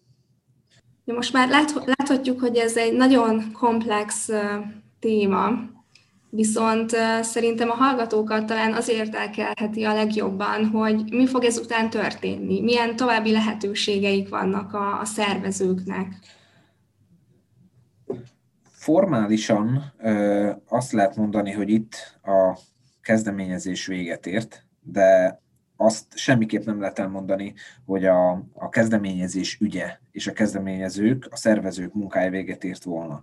Most 1.03 1.33
már 1.33 1.49
láthatjuk, 1.49 2.39
hogy 2.39 2.57
ez 2.57 2.77
egy 2.77 2.93
nagyon 2.93 3.51
komplex 3.51 4.29
téma, 4.99 5.73
Viszont 6.29 6.91
szerintem 7.21 7.69
a 7.69 7.73
hallgatókat 7.73 8.45
talán 8.45 8.73
az 8.73 8.89
érdekelheti 8.89 9.83
a 9.83 9.93
legjobban, 9.93 10.65
hogy 10.65 11.03
mi 11.09 11.27
fog 11.27 11.43
ezután 11.43 11.89
történni, 11.89 12.61
milyen 12.61 12.95
további 12.95 13.31
lehetőségeik 13.31 14.29
vannak 14.29 14.73
a, 14.73 14.99
a 14.99 15.05
szervezőknek. 15.05 16.13
Formálisan 18.71 19.93
ö, 19.97 20.51
azt 20.67 20.91
lehet 20.91 21.15
mondani, 21.15 21.51
hogy 21.51 21.69
itt 21.69 22.19
a 22.23 22.57
kezdeményezés 23.01 23.85
véget 23.85 24.25
ért, 24.25 24.65
de 24.81 25.39
azt 25.77 26.17
semmiképp 26.17 26.65
nem 26.65 26.79
lehet 26.79 26.99
elmondani, 26.99 27.53
hogy 27.85 28.05
a, 28.05 28.31
a 28.53 28.69
kezdeményezés 28.69 29.57
ügye 29.61 29.97
és 30.11 30.27
a 30.27 30.33
kezdeményezők, 30.33 31.27
a 31.31 31.35
szervezők 31.35 31.93
munkája 31.93 32.29
véget 32.29 32.63
ért 32.63 32.83
volna. 32.83 33.21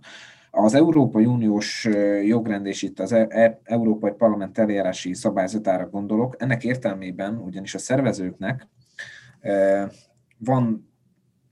Az 0.55 0.73
Európai 0.73 1.25
Uniós 1.25 1.89
jogrend, 2.23 2.65
és 2.65 2.81
itt 2.81 2.99
az 2.99 3.11
e-, 3.11 3.27
e 3.29 3.59
Európai 3.63 4.11
Parlament 4.11 4.57
eljárási 4.57 5.13
szabályzatára 5.13 5.89
gondolok, 5.89 6.35
ennek 6.39 6.63
értelmében 6.63 7.37
ugyanis 7.37 7.75
a 7.75 7.77
szervezőknek 7.77 8.67
van 10.37 10.91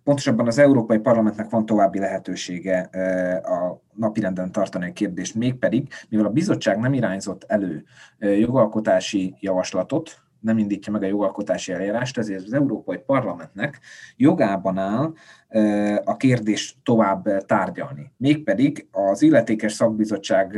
pontosabban 0.04 0.48
az 0.48 0.58
Európai 0.58 0.98
Parlamentnek 1.00 1.50
van 1.50 1.66
további 1.66 2.00
lehetősége 2.00 2.80
a 3.44 3.82
napirenden 3.94 4.52
tartani 4.52 4.90
a 4.90 4.94
kérdést, 4.94 5.36
mégpedig, 5.36 5.88
mivel 6.10 6.26
a 6.26 6.32
bizottság 6.32 6.80
nem 6.80 6.94
irányzott 6.94 7.44
elő 7.48 7.84
jogalkotási 8.20 9.36
javaslatot, 9.40 10.22
nem 10.40 10.58
indítja 10.58 10.92
meg 10.92 11.04
a 11.04 11.08
jogalkotási 11.08 11.72
eljárást, 11.72 12.18
ezért 12.18 12.44
az 12.44 12.54
Európai 12.54 12.98
Parlamentnek 12.98 13.80
jogában 14.16 14.78
áll 14.78 15.14
a 16.04 16.18
kérdést 16.18 16.76
tovább 16.84 17.46
tárgyalni. 17.46 18.12
Mégpedig 18.18 18.88
az 18.92 19.22
illetékes 19.22 19.74
szakbizottság 19.74 20.58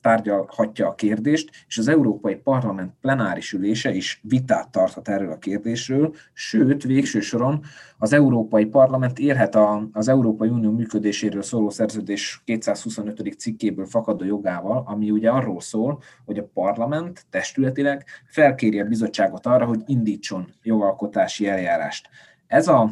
tárgyalhatja 0.00 0.88
a 0.88 0.94
kérdést, 0.94 1.50
és 1.66 1.78
az 1.78 1.88
Európai 1.88 2.34
Parlament 2.34 2.92
plenáris 3.00 3.52
ülése 3.52 3.90
is 3.92 4.20
vitát 4.22 4.70
tarthat 4.70 5.08
erről 5.08 5.32
a 5.32 5.38
kérdésről, 5.38 6.14
sőt, 6.32 6.82
végső 6.82 7.20
soron 7.20 7.64
az 7.98 8.12
Európai 8.12 8.64
Parlament 8.64 9.18
érhet 9.18 9.58
az 9.92 10.08
Európai 10.08 10.48
Unió 10.48 10.70
működéséről 10.70 11.42
szóló 11.42 11.70
szerződés 11.70 12.42
225. 12.44 13.34
cikkéből 13.38 13.86
fakadó 13.86 14.24
jogával, 14.24 14.82
ami 14.86 15.10
ugye 15.10 15.30
arról 15.30 15.60
szól, 15.60 16.02
hogy 16.24 16.38
a 16.38 16.50
parlament 16.54 17.26
testületileg 17.30 18.04
felkéri 18.26 18.80
a 18.80 18.84
bizottságot 18.84 19.46
arra, 19.46 19.64
hogy 19.64 19.82
indítson 19.86 20.54
jogalkotási 20.62 21.48
eljárást. 21.48 22.08
Ez 22.46 22.68
a 22.68 22.90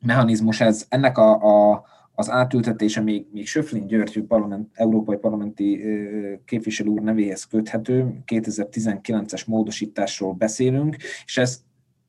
mechanizmus, 0.00 0.60
ez, 0.60 0.86
ennek 0.88 1.18
a, 1.18 1.32
a, 1.70 1.84
az 2.14 2.30
átültetése 2.30 3.00
még, 3.00 3.26
még 3.32 3.46
Söflin 3.46 3.86
György 3.86 4.22
parlament, 4.22 4.68
európai 4.74 5.16
parlamenti 5.16 5.82
képviselő 6.44 6.88
úr 6.88 7.00
nevéhez 7.00 7.44
köthető, 7.44 8.22
2019-es 8.26 9.46
módosításról 9.46 10.32
beszélünk, 10.32 10.96
és 11.24 11.38
ez 11.38 11.62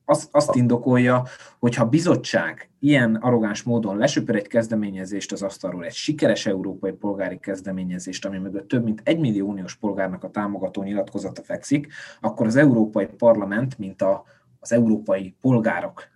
azt, 0.04 0.28
azt 0.32 0.54
indokolja, 0.54 1.22
hogy 1.58 1.74
ha 1.74 1.84
bizottság 1.84 2.70
ilyen 2.78 3.14
arrogáns 3.14 3.62
módon 3.62 3.96
lesöpör 3.96 4.34
egy 4.36 4.46
kezdeményezést 4.46 5.32
az 5.32 5.42
asztalról, 5.42 5.84
egy 5.84 5.92
sikeres 5.92 6.46
európai 6.46 6.92
polgári 6.92 7.38
kezdeményezést, 7.38 8.24
ami 8.24 8.38
mögött 8.38 8.68
több 8.68 8.84
mint 8.84 9.00
egy 9.04 9.18
millió 9.18 9.48
uniós 9.48 9.76
polgárnak 9.76 10.24
a 10.24 10.30
támogató 10.30 10.82
nyilatkozata 10.82 11.42
fekszik, 11.42 11.92
akkor 12.20 12.46
az 12.46 12.56
Európai 12.56 13.06
Parlament, 13.06 13.78
mint 13.78 14.02
a, 14.02 14.24
az 14.60 14.72
európai 14.72 15.34
polgárok 15.40 16.10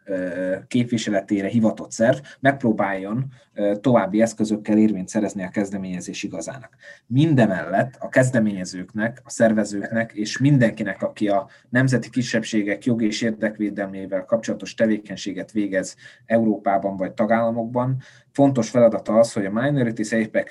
képviseletére 0.69 1.49
hivatott 1.49 1.90
szerv 1.90 2.16
megpróbáljon 2.40 3.33
további 3.81 4.23
eszközökkel 4.23 4.79
érvényt 4.79 5.09
szerezni 5.09 5.42
a 5.42 5.49
kezdeményezés 5.49 6.23
igazának. 6.23 6.77
Mindemellett 7.07 7.97
a 7.99 8.09
kezdeményezőknek, 8.09 9.21
a 9.25 9.31
szervezőknek 9.31 10.12
és 10.12 10.38
mindenkinek, 10.38 11.03
aki 11.03 11.29
a 11.29 11.49
nemzeti 11.69 12.11
kisebbségek 12.11 12.85
jogi 12.85 13.07
és 13.07 13.23
érdekvédelmével 13.23 14.25
kapcsolatos 14.25 14.75
tevékenységet 14.75 15.53
végez 15.53 15.97
Európában 16.27 16.97
vagy 16.97 17.12
tagállamokban, 17.12 17.97
fontos 18.37 18.71
feladata 18.71 19.19
az, 19.19 19.33
hogy 19.33 19.45
a 19.45 19.51
Minority 19.51 20.03
Safe 20.03 20.45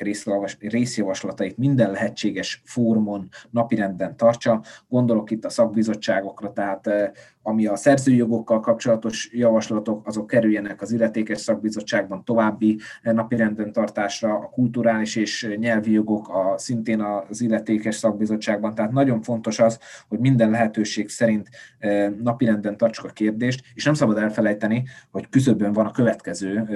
részjavaslatait 0.59 1.57
minden 1.57 1.91
lehetséges 1.91 2.61
fórumon 2.65 3.29
napirenden 3.49 4.17
tartsa. 4.17 4.63
Gondolok 4.87 5.31
itt 5.31 5.45
a 5.45 5.49
szakbizottságokra, 5.49 6.53
tehát 6.53 6.89
ami 7.41 7.65
a 7.65 7.75
szerzőjogokkal 7.75 8.59
kapcsolatos 8.59 9.29
javaslatok, 9.45 10.07
azok 10.07 10.27
kerüljenek 10.27 10.81
az 10.81 10.91
illetékes 10.91 11.39
szakbizottságban 11.39 12.23
további 12.23 12.79
napirenden 13.01 13.71
tartásra, 13.71 14.33
a 14.33 14.49
kulturális 14.49 15.15
és 15.15 15.55
nyelvi 15.57 15.91
jogok 15.91 16.29
a, 16.29 16.57
szintén 16.57 17.01
az 17.01 17.41
illetékes 17.41 17.95
szakbizottságban. 17.95 18.75
Tehát 18.75 18.91
nagyon 18.91 19.21
fontos 19.21 19.59
az, 19.59 19.79
hogy 20.07 20.19
minden 20.19 20.49
lehetőség 20.49 21.09
szerint 21.09 21.49
napirenden 22.21 22.77
tartsuk 22.77 23.05
a 23.05 23.13
kérdést, 23.13 23.63
és 23.73 23.83
nem 23.83 23.93
szabad 23.93 24.17
elfelejteni, 24.17 24.83
hogy 25.11 25.29
küszöbön 25.29 25.73
van 25.73 25.85
a 25.85 25.91
következő 25.91 26.67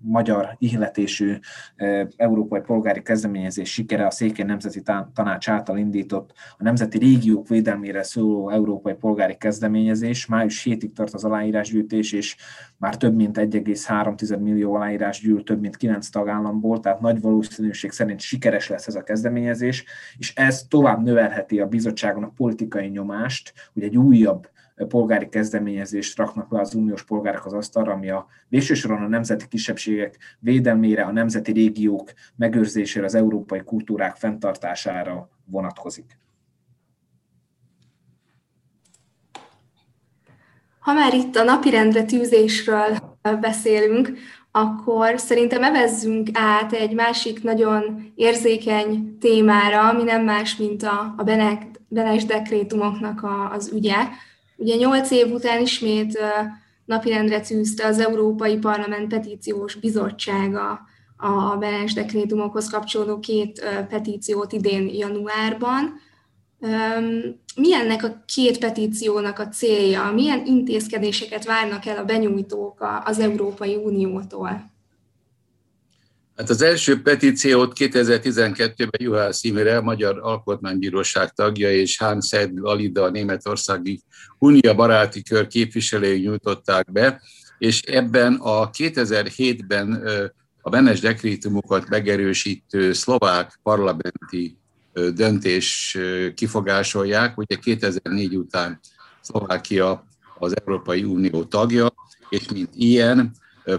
magyar 0.00 0.56
ihletésű 0.58 1.38
európai 2.16 2.60
polgári 2.60 3.02
kezdeményezés 3.02 3.72
sikere 3.72 4.06
a 4.06 4.10
Székely 4.10 4.44
Nemzeti 4.44 4.82
Tanács 5.14 5.48
által 5.48 5.78
indított 5.78 6.32
a 6.58 6.62
nemzeti 6.62 6.98
régiók 6.98 7.48
védelmére 7.48 8.02
szóló 8.02 8.50
európai 8.50 8.94
polgári 8.94 9.36
kezdeményezés. 9.36 10.26
Május 10.26 10.62
7-ig 10.64 10.92
tart 10.92 11.14
az 11.14 11.24
aláírásgyűjtés, 11.24 12.12
és 12.12 12.36
már 12.76 12.96
több 12.96 13.14
mint 13.14 13.38
1,3 13.38 14.40
millió 14.40 14.74
aláírás 14.74 15.20
gyűlt 15.20 15.44
több 15.44 15.60
mint 15.60 15.76
9 15.76 16.08
tagállamból, 16.08 16.80
tehát 16.80 17.00
nagy 17.00 17.20
valószínűség 17.20 17.90
szerint 17.90 18.20
sikeres 18.20 18.68
lesz 18.68 18.86
ez 18.86 18.94
a 18.94 19.02
kezdeményezés, 19.02 19.84
és 20.16 20.34
ez 20.34 20.62
tovább 20.68 21.02
növelheti 21.02 21.60
a 21.60 21.66
bizottságon 21.66 22.22
a 22.22 22.32
politikai 22.36 22.88
nyomást, 22.88 23.52
hogy 23.72 23.82
egy 23.82 23.96
újabb 23.96 24.48
polgári 24.86 25.28
kezdeményezést 25.28 26.16
raknak 26.16 26.50
le 26.50 26.60
az 26.60 26.74
uniós 26.74 27.04
polgárok 27.04 27.46
az 27.46 27.52
asztalra, 27.52 27.92
ami 27.92 28.10
a 28.10 28.26
végső 28.48 28.74
soron 28.74 29.02
a 29.02 29.08
nemzeti 29.08 29.48
kisebbségek 29.48 30.18
védelmére, 30.38 31.02
a 31.02 31.12
nemzeti 31.12 31.52
régiók 31.52 32.12
megőrzésére, 32.36 33.04
az 33.04 33.14
európai 33.14 33.60
kultúrák 33.64 34.16
fenntartására 34.16 35.28
vonatkozik. 35.44 36.18
Ha 40.78 40.92
már 40.92 41.14
itt 41.14 41.36
a 41.36 41.44
napirendre 41.44 42.04
tűzésről 42.04 43.16
beszélünk, 43.40 44.12
akkor 44.50 45.20
szerintem 45.20 45.62
evezzünk 45.62 46.28
át 46.32 46.72
egy 46.72 46.94
másik 46.94 47.42
nagyon 47.42 48.12
érzékeny 48.14 49.16
témára, 49.20 49.88
ami 49.88 50.02
nem 50.02 50.24
más, 50.24 50.56
mint 50.56 50.82
a, 50.82 51.14
a 51.16 51.22
Benes 51.88 52.24
dekrétumoknak 52.24 53.22
a, 53.22 53.50
az 53.52 53.72
ügye, 53.74 53.96
Ugye 54.60 54.76
nyolc 54.76 55.10
év 55.10 55.32
után 55.32 55.60
ismét 55.60 56.18
napirendre 56.84 57.40
tűzte 57.40 57.86
az 57.86 57.98
Európai 57.98 58.56
Parlament 58.56 59.08
Petíciós 59.08 59.74
Bizottsága 59.74 60.80
a 61.16 61.56
Benes 61.56 61.92
dekrétumokhoz 61.92 62.70
kapcsolódó 62.70 63.18
két 63.18 63.64
petíciót 63.88 64.52
idén 64.52 64.88
januárban. 64.88 66.00
Mi 67.56 67.74
ennek 67.74 68.04
a 68.04 68.24
két 68.26 68.58
petíciónak 68.58 69.38
a 69.38 69.48
célja? 69.48 70.10
Milyen 70.14 70.46
intézkedéseket 70.46 71.44
várnak 71.44 71.86
el 71.86 71.96
a 71.96 72.04
benyújtók 72.04 73.02
az 73.04 73.18
Európai 73.18 73.76
Uniótól? 73.76 74.70
Hát 76.38 76.50
az 76.50 76.62
első 76.62 77.02
petíciót 77.02 77.72
2012-ben 77.78 79.00
Juhász 79.02 79.44
Imre, 79.44 79.80
Magyar 79.80 80.18
Alkotmánybíróság 80.22 81.30
tagja, 81.32 81.70
és 81.72 81.96
Hans 81.96 82.32
Edl 82.32 82.66
Alida, 82.66 83.02
a 83.02 83.10
németországi 83.10 84.00
Unia 84.38 84.74
baráti 84.74 85.22
kör 85.22 85.46
képviselői 85.46 86.20
nyújtották 86.20 86.92
be, 86.92 87.22
és 87.58 87.82
ebben 87.82 88.34
a 88.34 88.70
2007-ben 88.70 90.02
a 90.60 90.70
Benes 90.70 91.00
dekrétumokat 91.00 91.88
megerősítő 91.88 92.92
szlovák 92.92 93.58
parlamenti 93.62 94.58
döntés 95.14 95.98
kifogásolják. 96.34 97.38
Ugye 97.38 97.56
2004 97.56 98.36
után 98.36 98.80
Szlovákia 99.20 100.06
az 100.38 100.54
Európai 100.60 101.04
Unió 101.04 101.44
tagja, 101.44 101.94
és 102.28 102.48
mint 102.48 102.70
ilyen 102.74 103.32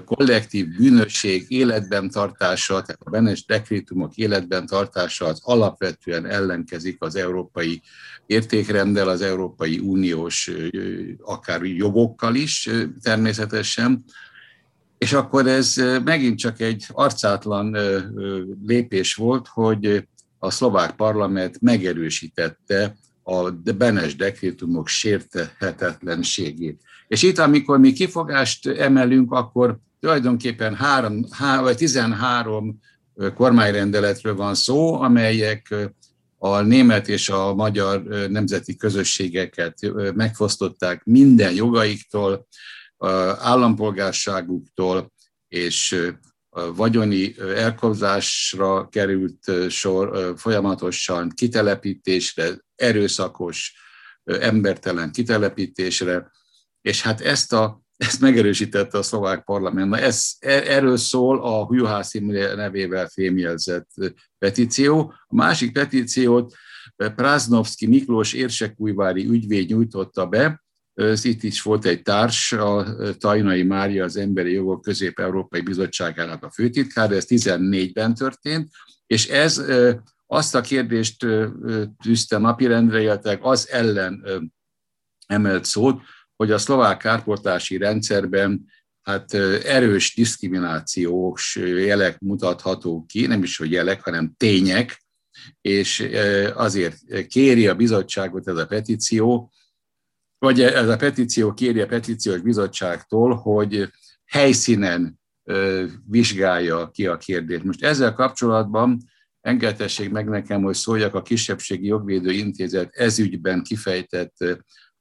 kollektív 0.05 0.67
bűnösség 0.67 1.45
életben 1.47 2.09
tartása, 2.09 2.81
tehát 2.81 3.01
a 3.03 3.09
benes 3.09 3.45
dekrétumok 3.45 4.15
életben 4.15 4.65
tartása 4.65 5.25
az 5.25 5.39
alapvetően 5.43 6.25
ellenkezik 6.25 6.97
az 6.99 7.15
európai 7.15 7.81
értékrenddel, 8.25 9.09
az 9.09 9.21
Európai 9.21 9.79
Uniós 9.79 10.51
akár 11.21 11.63
jogokkal 11.63 12.35
is 12.35 12.69
természetesen, 13.01 14.03
és 14.97 15.13
akkor 15.13 15.47
ez 15.47 15.75
megint 16.03 16.37
csak 16.37 16.59
egy 16.59 16.85
arcátlan 16.89 17.77
lépés 18.65 19.15
volt, 19.15 19.47
hogy 19.47 20.07
a 20.39 20.51
szlovák 20.51 20.95
parlament 20.95 21.61
megerősítette 21.61 22.95
a 23.23 23.51
Benes 23.51 24.15
dekrétumok 24.15 24.87
sértehetetlenségét. 24.87 26.81
És 27.09 27.21
itt, 27.21 27.37
amikor 27.37 27.79
mi 27.79 27.91
kifogást 27.91 28.67
emelünk, 28.67 29.31
akkor 29.31 29.77
tulajdonképpen 29.99 30.75
három, 30.75 31.25
há, 31.31 31.61
vagy 31.61 31.77
13 31.77 32.79
kormányrendeletről 33.33 34.35
van 34.35 34.55
szó, 34.55 35.01
amelyek 35.01 35.75
a 36.37 36.61
német 36.61 37.07
és 37.07 37.29
a 37.29 37.53
magyar 37.53 38.03
nemzeti 38.29 38.75
közösségeket 38.75 39.91
megfosztották 40.13 41.03
minden 41.03 41.53
jogaiktól, 41.53 42.47
állampolgárságuktól, 43.37 45.11
és 45.47 46.11
vagyoni 46.75 47.35
elkobzásra 47.55 48.87
került 48.87 49.51
sor 49.69 50.33
folyamatosan 50.37 51.29
kitelepítésre, 51.29 52.65
erőszakos, 52.75 53.73
embertelen 54.23 55.11
kitelepítésre, 55.11 56.31
és 56.81 57.01
hát 57.01 57.21
ezt, 57.21 57.53
a, 57.53 57.81
ezt 57.97 58.21
megerősítette 58.21 58.97
a 58.97 59.03
szlovák 59.03 59.43
parlament. 59.43 59.89
Na 59.89 59.97
ez, 59.97 60.31
e, 60.39 60.49
erről 60.49 60.97
szól 60.97 61.43
a 61.43 61.67
Juhász 61.71 62.13
Imre 62.13 62.55
nevével 62.55 63.07
fémjelzett 63.07 63.89
petíció. 64.37 65.13
A 65.27 65.35
másik 65.35 65.73
petíciót 65.73 66.53
Práznovszki 67.15 67.87
Miklós 67.87 68.33
érsekújvári 68.33 69.25
ügyvéd 69.25 69.69
nyújtotta 69.69 70.25
be, 70.25 70.63
itt 71.21 71.43
is 71.43 71.61
volt 71.61 71.85
egy 71.85 72.01
társ, 72.01 72.51
a 72.51 72.95
Tajnai 73.17 73.63
Mária, 73.63 74.03
az 74.03 74.15
Emberi 74.15 74.51
Jogok 74.51 74.81
Közép-Európai 74.81 75.61
Bizottságának 75.61 76.43
a 76.43 76.51
főtitkára, 76.51 77.15
ez 77.15 77.25
14-ben 77.27 78.13
történt, 78.13 78.69
és 79.07 79.27
ez 79.27 79.63
azt 80.27 80.55
a 80.55 80.61
kérdést 80.61 81.25
tűzte 82.03 82.37
napirendre, 82.37 83.01
illetve 83.01 83.37
az 83.41 83.69
ellen 83.69 84.25
emelt 85.27 85.65
szót, 85.65 86.01
hogy 86.39 86.51
a 86.51 86.57
szlovák 86.57 86.97
kárportási 86.97 87.77
rendszerben 87.77 88.65
hát 89.01 89.33
erős 89.63 90.15
diszkriminációs 90.15 91.55
jelek 91.61 92.19
mutathatók 92.19 93.07
ki, 93.07 93.25
nem 93.25 93.43
is 93.43 93.57
hogy 93.57 93.71
jelek, 93.71 94.03
hanem 94.03 94.33
tények, 94.37 95.03
és 95.61 96.09
azért 96.53 97.27
kéri 97.27 97.67
a 97.67 97.75
bizottságot 97.75 98.47
ez 98.47 98.57
a 98.57 98.65
petíció, 98.65 99.51
vagy 100.37 100.61
ez 100.61 100.89
a 100.89 100.95
petíció 100.95 101.53
kéri 101.53 101.81
a 101.81 101.85
petíciós 101.85 102.39
bizottságtól, 102.39 103.35
hogy 103.35 103.89
helyszínen 104.25 105.19
vizsgálja 106.05 106.89
ki 106.89 107.07
a 107.07 107.17
kérdést. 107.17 107.63
Most 107.63 107.83
ezzel 107.83 108.13
kapcsolatban 108.13 108.97
engedhessék 109.41 110.09
meg 110.09 110.27
nekem, 110.27 110.61
hogy 110.61 110.75
szóljak 110.75 111.15
a 111.15 111.21
Kisebbségi 111.21 111.87
Jogvédő 111.87 112.31
Intézet 112.31 112.95
ezügyben 112.95 113.63
kifejtett 113.63 114.37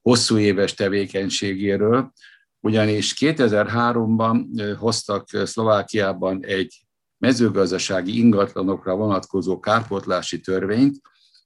hosszú 0.08 0.38
éves 0.38 0.74
tevékenységéről, 0.74 2.12
ugyanis 2.60 3.14
2003-ban 3.18 4.46
hoztak 4.78 5.28
Szlovákiában 5.44 6.44
egy 6.44 6.86
mezőgazdasági 7.18 8.18
ingatlanokra 8.18 8.96
vonatkozó 8.96 9.60
kárpótlási 9.60 10.40
törvényt, 10.40 11.00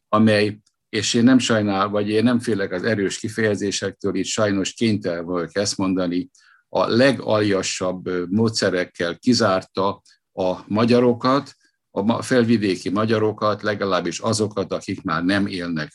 amely, 0.09 0.59
és 0.89 1.15
én 1.15 1.25
nem 1.25 1.39
sajnál, 1.39 1.89
vagy 1.89 2.09
én 2.09 2.23
nem 2.23 2.41
félek 2.41 2.73
az 2.73 2.83
erős 2.83 3.19
kifejezésektől, 3.19 4.15
itt 4.15 4.25
sajnos 4.25 4.73
kénytelen 4.73 5.25
vagyok 5.25 5.57
ezt 5.57 5.77
mondani, 5.77 6.31
a 6.69 6.87
legaljasabb 6.87 8.31
módszerekkel 8.31 9.19
kizárta 9.19 10.03
a 10.33 10.57
magyarokat, 10.67 11.55
a 11.95 12.23
felvidéki 12.23 12.89
magyarokat, 12.89 13.63
legalábbis 13.63 14.19
azokat, 14.19 14.73
akik 14.73 15.03
már 15.03 15.25
nem 15.25 15.47
élnek 15.47 15.93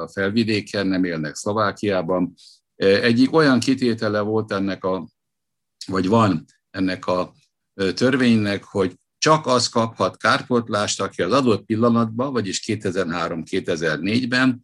a 0.00 0.08
felvidéken, 0.08 0.86
nem 0.86 1.04
élnek 1.04 1.34
Szlovákiában, 1.34 2.34
Egyik 2.78 3.34
olyan 3.34 3.60
kitétele 3.60 4.20
volt 4.20 4.52
ennek 4.52 4.84
a, 4.84 5.08
vagy 5.86 6.08
van 6.08 6.44
ennek 6.70 7.06
a 7.06 7.32
törvénynek, 7.94 8.64
hogy 8.64 8.94
csak 9.18 9.46
az 9.46 9.68
kaphat 9.68 10.16
kárpótlást, 10.16 11.00
aki 11.00 11.22
az 11.22 11.32
adott 11.32 11.64
pillanatban, 11.64 12.32
vagyis 12.32 12.62
2003-2004-ben 12.66 14.60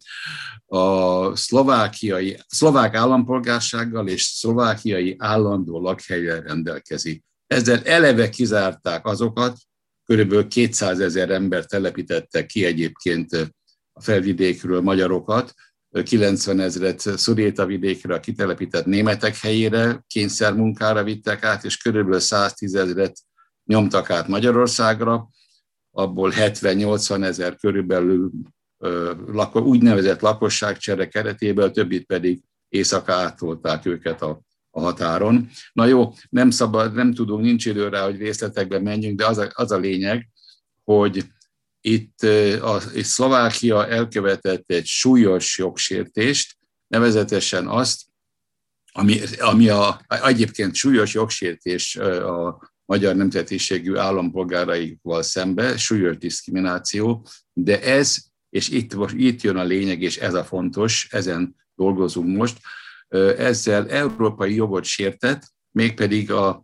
a 0.65 1.35
szlovákiai, 1.35 2.39
szlovák 2.47 2.95
állampolgársággal 2.95 4.07
és 4.07 4.23
szlovákiai 4.23 5.15
állandó 5.17 5.81
lakhelyen 5.81 6.41
rendelkezik. 6.41 7.23
Ezzel 7.47 7.81
eleve 7.83 8.29
kizárták 8.29 9.05
azokat, 9.05 9.57
körülbelül 10.05 10.47
200 10.47 10.99
ezer 10.99 11.29
ember 11.29 11.65
telepítettek 11.65 12.45
ki 12.45 12.65
egyébként 12.65 13.31
a 13.93 14.01
felvidékről 14.01 14.81
magyarokat, 14.81 15.53
90 16.03 16.59
ezeret 16.59 16.99
Szudéta 16.99 17.65
vidékre 17.65 18.13
a 18.13 18.19
kitelepített 18.19 18.85
németek 18.85 19.37
helyére 19.37 20.03
kényszermunkára 20.07 21.03
vittek 21.03 21.43
át, 21.43 21.63
és 21.63 21.77
körülbelül 21.77 22.19
110 22.19 22.75
ezeret 22.75 23.17
nyomtak 23.65 24.09
át 24.09 24.27
Magyarországra, 24.27 25.29
abból 25.91 26.31
70-80 26.35 27.23
ezer 27.23 27.55
körülbelül 27.55 28.31
úgynevezett 29.53 30.21
lakosságcsere 30.21 31.07
keretében, 31.07 31.73
többit 31.73 32.05
pedig 32.05 32.41
éjszaka 32.69 33.13
átolták 33.13 33.85
őket 33.85 34.21
a, 34.21 34.41
a 34.75 34.79
határon. 34.79 35.49
Na 35.73 35.85
jó, 35.85 36.13
nem 36.29 36.49
szabad, 36.49 36.93
nem 36.93 37.13
tudunk, 37.13 37.43
nincs 37.43 37.65
idő 37.65 37.87
rá, 37.87 38.03
hogy 38.03 38.17
részletekbe 38.17 38.79
menjünk, 38.79 39.17
de 39.17 39.25
az 39.25 39.37
a, 39.37 39.51
az 39.53 39.71
a 39.71 39.77
lényeg, 39.77 40.29
hogy 40.83 41.25
itt 41.81 42.21
a 42.61 42.81
itt 42.93 43.03
Szlovákia 43.03 43.87
elkövetett 43.87 44.71
egy 44.71 44.85
súlyos 44.85 45.57
jogsértést, 45.57 46.57
nevezetesen 46.87 47.67
azt, 47.67 48.01
ami, 48.91 49.19
ami 49.39 49.69
a, 49.69 50.01
egyébként 50.07 50.75
súlyos 50.75 51.13
jogsértés 51.13 51.95
a 51.95 52.71
magyar 52.85 53.15
nemzetiségű 53.15 53.95
állampolgáraival 53.95 55.23
szembe, 55.23 55.77
súlyos 55.77 56.17
diszkrimináció, 56.17 57.27
de 57.53 57.81
ez, 57.81 58.17
és 58.49 58.69
itt, 58.69 58.95
itt 59.13 59.41
jön 59.41 59.57
a 59.57 59.63
lényeg, 59.63 60.01
és 60.01 60.17
ez 60.17 60.33
a 60.33 60.43
fontos, 60.43 61.07
ezen 61.11 61.55
dolgozunk 61.75 62.37
most, 62.37 62.59
ezzel 63.37 63.89
európai 63.89 64.55
jogot 64.55 64.83
sértett, 64.83 65.43
mégpedig 65.71 66.31
a 66.31 66.63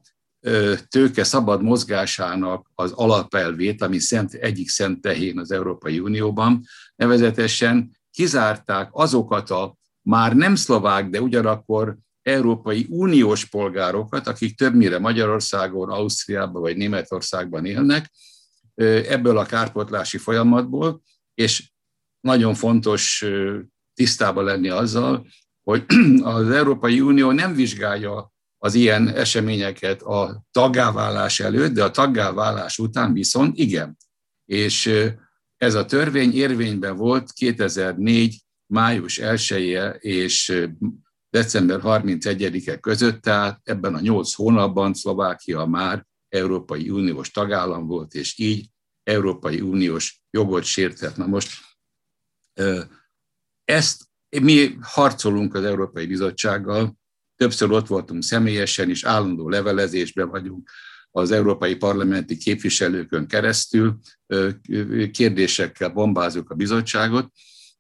tőke 0.88 1.24
szabad 1.24 1.62
mozgásának 1.62 2.72
az 2.76 2.92
alapelvét, 2.92 3.82
ami 3.82 4.00
szent, 4.00 4.34
egyik 4.34 4.70
szent 4.70 5.02
tehén 5.02 5.40
az 5.40 5.52
Európai 5.52 6.00
Unióban, 6.00 6.64
nevezetesen 6.96 7.98
kizárták 8.12 8.90
azokat 8.92 9.50
a 9.50 9.76
már 10.02 10.36
nem 10.36 10.56
szlovák, 10.56 11.10
de 11.10 11.22
ugyanakkor 11.22 11.98
Európai 12.22 12.86
Uniós 12.90 13.46
polgárokat, 13.46 14.28
akik 14.28 14.58
többnyire 14.58 15.00
Magyarországon, 15.00 15.90
Ausztriában 15.90 16.62
vagy 16.62 16.78
Németországban 16.78 17.66
élnek, 17.66 18.12
ebből 18.76 19.38
a 19.38 19.46
kárpotlási 19.46 20.18
folyamatból, 20.18 21.02
és 21.34 21.72
nagyon 22.20 22.54
fontos 22.54 23.26
tisztában 23.94 24.44
lenni 24.44 24.70
azzal, 24.70 25.26
hogy 25.64 25.86
az 26.22 26.50
Európai 26.50 27.02
Unió 27.02 27.32
nem 27.32 27.54
vizsgálja 27.54 28.32
az 28.58 28.74
ilyen 28.74 29.08
eseményeket 29.08 30.02
a 30.02 30.44
taggáválás 30.52 31.40
előtt, 31.40 31.74
de 31.74 31.84
a 31.84 31.92
taggáválás 31.92 32.78
után 32.80 33.14
viszont 33.14 33.58
igen. 33.58 33.98
És 34.46 34.92
ez 35.58 35.76
a 35.76 35.86
törvény 35.86 36.34
érvényben 36.34 36.96
volt 36.96 37.32
2004. 37.32 38.42
május 38.66 39.18
1 39.18 39.52
-e 39.52 39.90
és 39.90 40.68
december 41.30 41.80
31-e 41.84 42.80
között, 42.80 43.22
tehát 43.22 43.62
ebben 43.64 43.96
a 43.96 44.00
nyolc 44.00 44.34
hónapban 44.34 44.94
Szlovákia 44.94 45.66
már 45.66 46.06
Európai 46.30 46.90
Uniós 46.90 47.32
tagállam 47.32 47.88
volt, 47.88 48.14
és 48.14 48.38
így 48.38 48.70
Európai 49.04 49.62
Uniós 49.62 50.22
jogot 50.30 50.64
sértett. 50.64 51.18
Na 51.18 51.26
most 51.26 51.52
ezt 53.64 54.11
mi 54.40 54.78
harcolunk 54.82 55.54
az 55.54 55.64
Európai 55.64 56.06
Bizottsággal, 56.06 56.96
többször 57.36 57.72
ott 57.72 57.88
voltunk 57.88 58.24
személyesen, 58.24 58.90
és 58.90 59.04
állandó 59.04 59.50
levelezésben 59.50 60.30
vagyunk 60.30 60.70
az 61.12 61.32
európai 61.32 61.76
parlamenti 61.76 62.38
képviselőkön 62.38 63.28
keresztül, 63.28 64.00
kérdésekkel 65.12 65.90
bombázunk 65.90 66.50
a 66.50 66.56
bizottságot, 66.56 67.32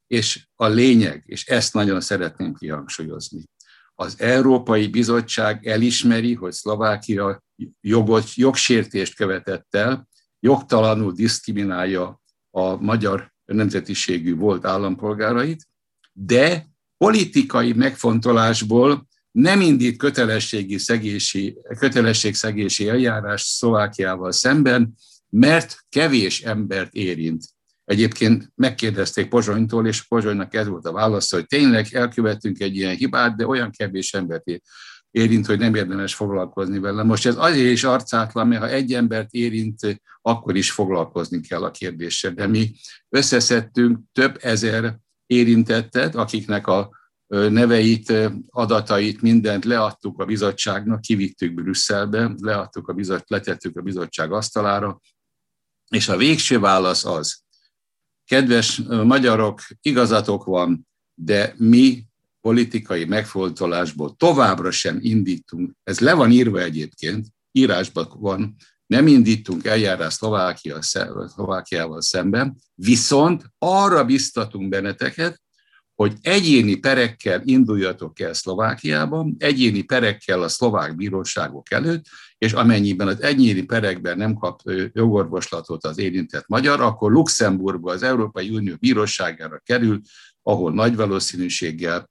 és 0.07 0.47
a 0.55 0.67
lényeg, 0.67 1.23
és 1.25 1.45
ezt 1.45 1.73
nagyon 1.73 2.01
szeretném 2.01 2.53
kihangsúlyozni, 2.53 3.43
az 3.95 4.15
Európai 4.19 4.87
Bizottság 4.87 5.67
elismeri, 5.67 6.33
hogy 6.33 6.51
Szlovákia 6.51 7.43
jogot, 7.81 8.33
jogsértést 8.33 9.15
követett 9.15 9.75
el, 9.75 10.07
jogtalanul 10.39 11.11
diszkriminálja 11.11 12.21
a 12.49 12.75
magyar 12.75 13.31
nemzetiségű 13.45 14.35
volt 14.35 14.65
állampolgárait, 14.65 15.67
de 16.13 16.69
politikai 16.97 17.73
megfontolásból 17.73 19.07
nem 19.31 19.61
indít 19.61 19.97
kötelességi 19.97 20.77
szegési, 20.77 21.57
kötelességszegési 21.79 22.89
eljárás 22.89 23.41
Szlovákiával 23.41 24.31
szemben, 24.31 24.93
mert 25.29 25.77
kevés 25.89 26.41
embert 26.41 26.93
érint. 26.93 27.43
Egyébként 27.85 28.51
megkérdezték 28.55 29.27
Pozsonytól, 29.27 29.87
és 29.87 30.07
Pozsonynak 30.07 30.53
ez 30.53 30.67
volt 30.67 30.85
a 30.85 30.91
válasz, 30.91 31.31
hogy 31.31 31.45
tényleg 31.45 31.87
elkövettünk 31.91 32.59
egy 32.59 32.75
ilyen 32.75 32.95
hibát, 32.95 33.35
de 33.35 33.47
olyan 33.47 33.71
kevés 33.71 34.13
embert 34.13 34.43
érint, 35.11 35.45
hogy 35.45 35.59
nem 35.59 35.75
érdemes 35.75 36.15
foglalkozni 36.15 36.79
vele. 36.79 37.03
Most 37.03 37.25
ez 37.25 37.35
azért 37.37 37.71
is 37.71 37.83
arcátlan, 37.83 38.47
mert 38.47 38.61
ha 38.61 38.69
egy 38.69 38.93
embert 38.93 39.31
érint, 39.31 40.01
akkor 40.21 40.55
is 40.55 40.71
foglalkozni 40.71 41.41
kell 41.41 41.63
a 41.63 41.71
kérdéssel. 41.71 42.31
De 42.31 42.47
mi 42.47 42.71
összeszedtünk 43.09 43.99
több 44.11 44.37
ezer 44.41 44.99
érintettet, 45.31 46.15
akiknek 46.15 46.67
a 46.67 46.89
neveit, 47.27 48.13
adatait, 48.49 49.21
mindent 49.21 49.65
leadtuk 49.65 50.19
a 50.19 50.25
bizottságnak, 50.25 51.01
kivittük 51.01 51.53
Brüsszelbe, 51.53 52.31
leadtuk 52.37 52.87
a 52.87 52.93
bizottság, 52.93 53.25
letettük 53.27 53.77
a 53.77 53.81
bizottság 53.81 54.31
asztalára, 54.31 54.99
és 55.89 56.09
a 56.09 56.17
végső 56.17 56.59
válasz 56.59 57.05
az, 57.05 57.41
kedves 58.25 58.81
magyarok, 59.03 59.61
igazatok 59.81 60.43
van, 60.43 60.87
de 61.13 61.53
mi 61.57 62.05
politikai 62.41 63.05
megfontolásból 63.05 64.15
továbbra 64.15 64.71
sem 64.71 64.97
indítunk, 65.01 65.71
ez 65.83 65.99
le 65.99 66.13
van 66.13 66.31
írva 66.31 66.61
egyébként, 66.61 67.27
írásban 67.51 68.07
van, 68.19 68.55
nem 68.91 69.07
indítunk 69.07 69.65
eljárás 69.65 70.13
Szlovákia, 70.13 70.81
Szlovákiával 70.81 72.01
szemben, 72.01 72.55
viszont 72.75 73.43
arra 73.57 74.05
biztatunk 74.05 74.69
benneteket, 74.69 75.41
hogy 75.95 76.13
egyéni 76.21 76.75
perekkel 76.75 77.41
induljatok 77.43 78.19
el 78.19 78.33
Szlovákiában, 78.33 79.35
egyéni 79.39 79.81
perekkel 79.81 80.41
a 80.41 80.47
szlovák 80.47 80.95
bíróságok 80.95 81.71
előtt, 81.71 82.05
és 82.37 82.53
amennyiben 82.53 83.07
az 83.07 83.21
egyéni 83.21 83.61
perekben 83.61 84.17
nem 84.17 84.33
kap 84.33 84.61
jogorvoslatot 84.93 85.83
az 85.83 85.97
érintett 85.97 86.47
magyar, 86.47 86.81
akkor 86.81 87.11
Luxemburgba 87.11 87.91
az 87.91 88.03
Európai 88.03 88.49
Unió 88.49 88.75
bíróságára 88.79 89.61
kerül, 89.65 89.99
ahol 90.41 90.73
nagy 90.73 90.95
valószínűséggel 90.95 92.09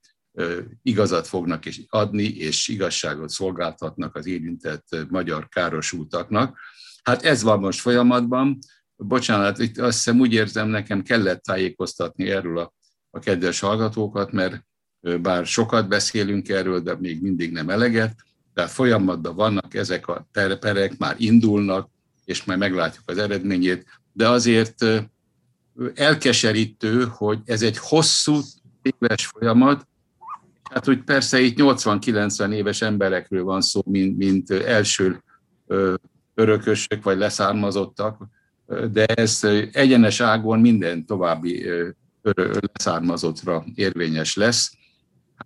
igazat 0.83 1.27
fognak 1.27 1.65
is 1.65 1.81
adni, 1.89 2.23
és 2.23 2.67
igazságot 2.67 3.29
szolgáltatnak 3.29 4.15
az 4.15 4.25
érintett 4.27 4.87
magyar 5.09 5.47
károsultaknak. 5.47 6.57
Hát 7.03 7.23
ez 7.23 7.43
van 7.43 7.59
most 7.59 7.79
folyamatban. 7.79 8.57
Bocsánat, 8.95 9.59
itt 9.59 9.77
azt 9.77 9.95
hiszem 9.95 10.19
úgy 10.19 10.33
érzem, 10.33 10.67
nekem 10.67 11.03
kellett 11.03 11.43
tájékoztatni 11.43 12.29
erről 12.29 12.57
a 12.57 12.73
a 13.11 13.19
kedves 13.19 13.59
hallgatókat, 13.59 14.31
mert 14.31 14.65
bár 15.21 15.45
sokat 15.45 15.87
beszélünk 15.87 16.49
erről, 16.49 16.81
de 16.81 16.95
még 16.99 17.21
mindig 17.21 17.51
nem 17.51 17.69
eleget, 17.69 18.15
de 18.53 18.67
folyamatban 18.67 19.35
vannak 19.35 19.73
ezek 19.73 20.07
a 20.07 20.27
perek, 20.59 20.97
már 20.97 21.15
indulnak, 21.17 21.89
és 22.25 22.43
majd 22.43 22.59
meglátjuk 22.59 23.09
az 23.09 23.17
eredményét, 23.17 23.85
de 24.13 24.29
azért 24.29 24.85
elkeserítő, 25.93 27.05
hogy 27.05 27.39
ez 27.45 27.61
egy 27.61 27.77
hosszú, 27.77 28.39
éves 28.81 29.25
folyamat, 29.25 29.87
hát 30.73 30.85
hogy 30.85 31.03
persze 31.03 31.39
itt 31.39 31.57
80-90 31.59 32.53
éves 32.53 32.81
emberekről 32.81 33.43
van 33.43 33.61
szó, 33.61 33.81
mint, 33.85 34.17
mint 34.17 34.49
első 34.49 35.23
örökösök 36.33 37.03
vagy 37.03 37.17
leszármazottak, 37.17 38.27
de 38.91 39.05
ez 39.05 39.43
egyenes 39.71 40.19
ágon 40.19 40.59
minden 40.59 41.05
további 41.05 41.65
leszármazottra 42.73 43.65
érvényes 43.75 44.35
lesz. 44.35 44.71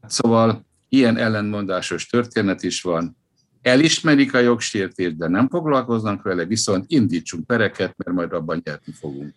Hát 0.02 0.12
szóval 0.12 0.66
ilyen 0.90 1.18
ellenmondásos 1.18 2.08
történet 2.08 2.64
is 2.64 2.82
van. 2.82 3.18
Elismerik 3.62 4.34
a 4.34 4.40
jogsértést, 4.40 5.18
de 5.18 5.28
nem 5.28 5.50
foglalkoznak 5.50 6.22
vele, 6.22 6.46
viszont 6.46 6.86
indítsunk 6.88 7.46
pereket, 7.46 7.98
mert 7.98 8.18
majd 8.18 8.34
abban 8.34 8.62
nyerni 8.66 8.92
fogunk. 8.92 9.34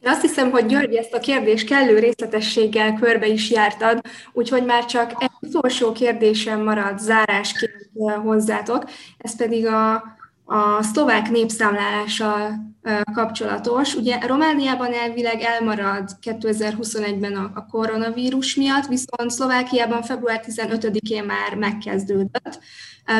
Én 0.00 0.10
azt 0.10 0.20
hiszem, 0.20 0.50
hogy 0.50 0.66
György 0.66 0.94
ezt 0.94 1.14
a 1.14 1.18
kérdést 1.18 1.68
kellő 1.68 1.98
részletességgel 1.98 2.94
körbe 2.94 3.26
is 3.26 3.50
jártad, 3.50 4.00
úgyhogy 4.32 4.64
már 4.64 4.84
csak 4.84 5.12
egy 5.18 5.30
utolsó 5.40 5.92
kérdésem 5.92 6.62
marad 6.62 6.98
zárásként 6.98 7.90
hozzátok, 8.22 8.84
ez 9.18 9.36
pedig 9.36 9.66
a, 9.66 10.04
a 10.50 10.82
szlovák 10.82 11.30
népszámlálással 11.30 12.66
kapcsolatos. 13.14 13.94
Ugye 13.94 14.18
Romániában 14.26 14.92
elvileg 14.92 15.40
elmarad 15.40 16.10
2021-ben 16.22 17.34
a, 17.54 17.66
koronavírus 17.70 18.54
miatt, 18.54 18.86
viszont 18.86 19.30
Szlovákiában 19.30 20.02
február 20.02 20.44
15-én 20.46 21.24
már 21.24 21.54
megkezdődött. 21.54 22.58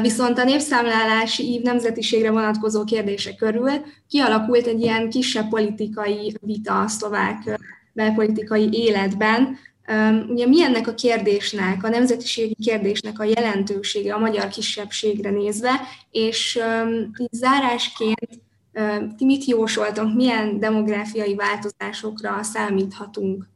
Viszont 0.03 0.39
a 0.39 0.45
népszámlálási 0.45 1.43
ív 1.43 1.63
nemzetiségre 1.63 2.31
vonatkozó 2.31 2.85
kérdése 2.85 3.35
körül 3.35 3.71
kialakult 4.09 4.67
egy 4.67 4.81
ilyen 4.81 5.11
kisebb 5.11 5.49
politikai 5.49 6.37
vita 6.41 6.81
a 6.81 6.89
szlovák 6.89 7.59
belpolitikai 7.93 8.69
életben. 8.73 9.59
Ugye 10.29 10.47
mi 10.47 10.63
ennek 10.63 10.87
a 10.87 10.95
kérdésnek, 10.95 11.85
a 11.85 11.89
nemzetiségi 11.89 12.55
kérdésnek 12.55 13.19
a 13.19 13.25
jelentősége 13.25 14.15
a 14.15 14.19
magyar 14.19 14.49
kisebbségre 14.49 15.31
nézve, 15.31 15.81
és 16.11 16.59
zárásként 17.31 18.41
ti 19.17 19.25
mit 19.25 19.45
jósoltok, 19.45 20.15
milyen 20.15 20.59
demográfiai 20.59 21.35
változásokra 21.35 22.43
számíthatunk? 22.43 23.49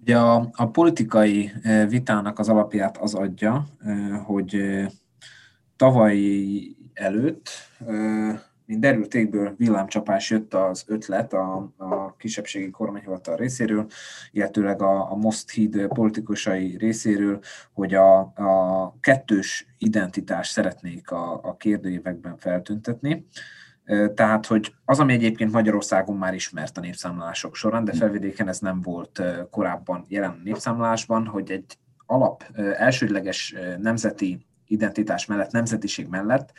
Ugye 0.00 0.18
a, 0.18 0.50
a 0.52 0.66
politikai 0.66 1.52
vitának 1.88 2.38
az 2.38 2.48
alapját 2.48 2.98
az 2.98 3.14
adja, 3.14 3.66
hogy 4.24 4.56
tavaly 5.76 6.18
előtt, 6.94 7.48
mint 8.66 8.80
derültékből 8.80 9.54
villámcsapás 9.56 10.30
jött 10.30 10.54
az 10.54 10.84
ötlet 10.86 11.32
a, 11.32 11.72
a 11.76 12.16
kisebbségi 12.16 12.70
kormányhivatal 12.70 13.36
részéről, 13.36 13.86
illetőleg 14.30 14.82
a, 14.82 15.10
a 15.10 15.14
Most 15.14 15.50
híd 15.50 15.86
politikusai 15.86 16.76
részéről, 16.76 17.40
hogy 17.72 17.94
a, 17.94 18.18
a 18.20 18.94
kettős 19.00 19.66
identitást 19.78 20.52
szeretnék 20.52 21.10
a, 21.10 21.40
a 21.42 21.56
kérdőívekben 21.56 22.36
feltüntetni. 22.36 23.26
Tehát, 24.14 24.46
hogy 24.46 24.74
az, 24.84 25.00
ami 25.00 25.12
egyébként 25.12 25.52
Magyarországon 25.52 26.16
már 26.16 26.34
ismert 26.34 26.78
a 26.78 26.80
népszámlálások 26.80 27.54
során, 27.54 27.84
de 27.84 27.92
felvidéken 27.92 28.48
ez 28.48 28.58
nem 28.58 28.80
volt 28.80 29.22
korábban 29.50 30.04
jelen 30.08 30.40
népszámlálásban, 30.44 31.26
hogy 31.26 31.50
egy 31.50 31.78
alap 32.06 32.44
elsődleges 32.76 33.54
nemzeti 33.78 34.46
identitás 34.66 35.26
mellett, 35.26 35.50
nemzetiség 35.50 36.06
mellett 36.06 36.52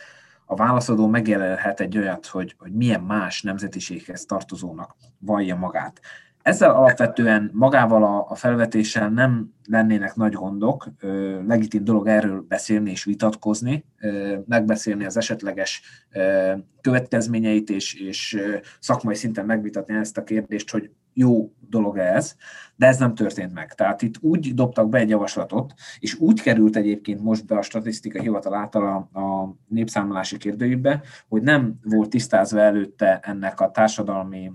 a 0.45 0.55
válaszadó 0.55 1.07
megjelenhet 1.07 1.79
egy 1.79 1.97
olyat, 1.97 2.25
hogy, 2.25 2.55
hogy 2.57 2.71
milyen 2.71 3.01
más 3.01 3.41
nemzetiséghez 3.41 4.25
tartozónak 4.25 4.95
vallja 5.19 5.55
magát. 5.55 6.01
Ezzel 6.41 6.69
alapvetően 6.69 7.49
magával 7.53 8.03
a, 8.03 8.25
a 8.29 8.35
felvetéssel 8.35 9.09
nem 9.09 9.53
lennének 9.67 10.15
nagy 10.15 10.33
gondok, 10.33 10.87
ö, 10.99 11.41
legitim 11.47 11.83
dolog 11.83 12.07
erről 12.07 12.45
beszélni 12.47 12.91
és 12.91 13.03
vitatkozni, 13.03 13.85
ö, 13.99 14.37
megbeszélni 14.47 15.05
az 15.05 15.17
esetleges 15.17 15.81
ö, 16.11 16.53
következményeit 16.81 17.69
és, 17.69 17.93
és 17.93 18.41
szakmai 18.79 19.15
szinten 19.15 19.45
megvitatni 19.45 19.95
ezt 19.95 20.17
a 20.17 20.23
kérdést, 20.23 20.71
hogy 20.71 20.91
jó 21.13 21.51
dolog 21.75 21.97
ez, 21.97 22.35
de 22.75 22.87
ez 22.87 22.97
nem 22.97 23.15
történt 23.15 23.53
meg. 23.53 23.73
Tehát 23.73 24.01
itt 24.01 24.15
úgy 24.21 24.53
dobtak 24.53 24.89
be 24.89 24.97
egy 24.97 25.09
javaslatot, 25.09 25.73
és 25.99 26.19
úgy 26.19 26.41
került 26.41 26.75
egyébként 26.75 27.21
most 27.21 27.45
be 27.45 27.57
a 27.57 27.61
statisztika 27.61 28.21
hivatal 28.21 28.53
által 28.53 29.07
a, 29.13 29.19
a 29.19 29.55
népszámolási 29.67 30.37
kérdőjébe, 30.37 31.01
hogy 31.27 31.41
nem 31.41 31.73
volt 31.83 32.09
tisztázva 32.09 32.59
előtte 32.59 33.19
ennek 33.23 33.59
a 33.59 33.71
társadalmi 33.71 34.51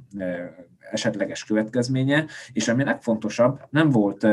esetleges 0.90 1.44
következménye, 1.44 2.26
és 2.52 2.68
ami 2.68 2.84
legfontosabb, 2.84 3.60
nem 3.70 3.90
volt 3.90 4.26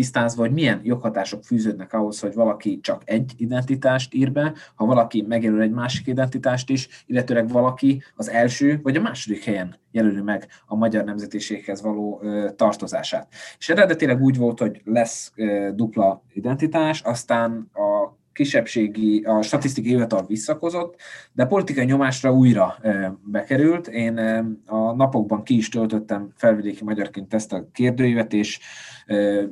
tisztázva, 0.00 0.42
hogy 0.42 0.52
milyen 0.52 0.80
joghatások 0.82 1.44
fűződnek 1.44 1.92
ahhoz, 1.92 2.20
hogy 2.20 2.34
valaki 2.34 2.80
csak 2.80 3.02
egy 3.04 3.32
identitást 3.36 4.14
ír 4.14 4.32
be, 4.32 4.52
ha 4.74 4.84
valaki 4.84 5.24
megjelöl 5.28 5.60
egy 5.60 5.70
másik 5.70 6.06
identitást 6.06 6.70
is, 6.70 7.04
illetőleg 7.06 7.48
valaki 7.48 8.02
az 8.16 8.28
első 8.28 8.80
vagy 8.82 8.96
a 8.96 9.00
második 9.00 9.44
helyen 9.44 9.76
jelöli 9.90 10.20
meg 10.20 10.48
a 10.66 10.74
magyar 10.74 11.04
nemzetiséghez 11.04 11.82
való 11.82 12.22
tartozását. 12.56 13.28
És 13.58 13.68
eredetileg 13.68 14.22
úgy 14.22 14.36
volt, 14.36 14.58
hogy 14.58 14.80
lesz 14.84 15.32
dupla 15.74 16.22
identitás, 16.32 17.00
aztán 17.00 17.70
a 17.72 18.18
kisebbségi, 18.40 19.22
a 19.24 19.42
statisztikai 19.42 19.90
hivatal 19.90 20.24
visszakozott, 20.26 20.96
de 21.32 21.44
politikai 21.44 21.84
nyomásra 21.84 22.32
újra 22.32 22.76
bekerült. 23.24 23.88
Én 23.88 24.18
a 24.66 24.92
napokban 24.94 25.42
ki 25.42 25.56
is 25.56 25.68
töltöttem 25.68 26.30
felvidéki 26.34 26.84
magyarként 26.84 27.34
ezt 27.34 27.52
a 27.52 27.68
kérdőívet, 27.72 28.32
és 28.32 28.60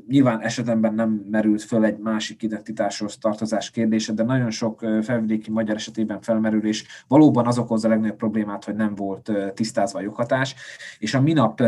nyilván 0.08 0.40
esetemben 0.40 0.94
nem 0.94 1.26
merült 1.30 1.62
föl 1.62 1.84
egy 1.84 1.98
másik 1.98 2.42
identitáshoz 2.42 3.18
tartozás 3.18 3.70
kérdése, 3.70 4.12
de 4.12 4.22
nagyon 4.22 4.50
sok 4.50 4.86
felvidéki 5.02 5.50
magyar 5.50 5.76
esetében 5.76 6.20
felmerül, 6.20 6.66
és 6.66 6.84
valóban 7.08 7.46
az 7.46 7.58
okozza 7.58 7.86
a 7.86 7.90
legnagyobb 7.90 8.16
problémát, 8.16 8.64
hogy 8.64 8.74
nem 8.74 8.94
volt 8.94 9.32
tisztázva 9.54 9.98
a 9.98 10.02
joghatás. 10.02 10.54
És 10.98 11.14
a 11.14 11.20
minap 11.20 11.62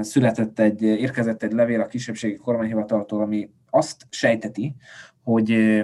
született 0.00 0.58
egy, 0.58 0.82
érkezett 0.82 1.42
egy 1.42 1.52
levél 1.52 1.80
a 1.80 1.86
kisebbségi 1.86 2.36
kormányhivataltól, 2.36 3.22
ami 3.22 3.50
azt 3.70 4.06
sejteti, 4.10 4.74
hogy 5.22 5.82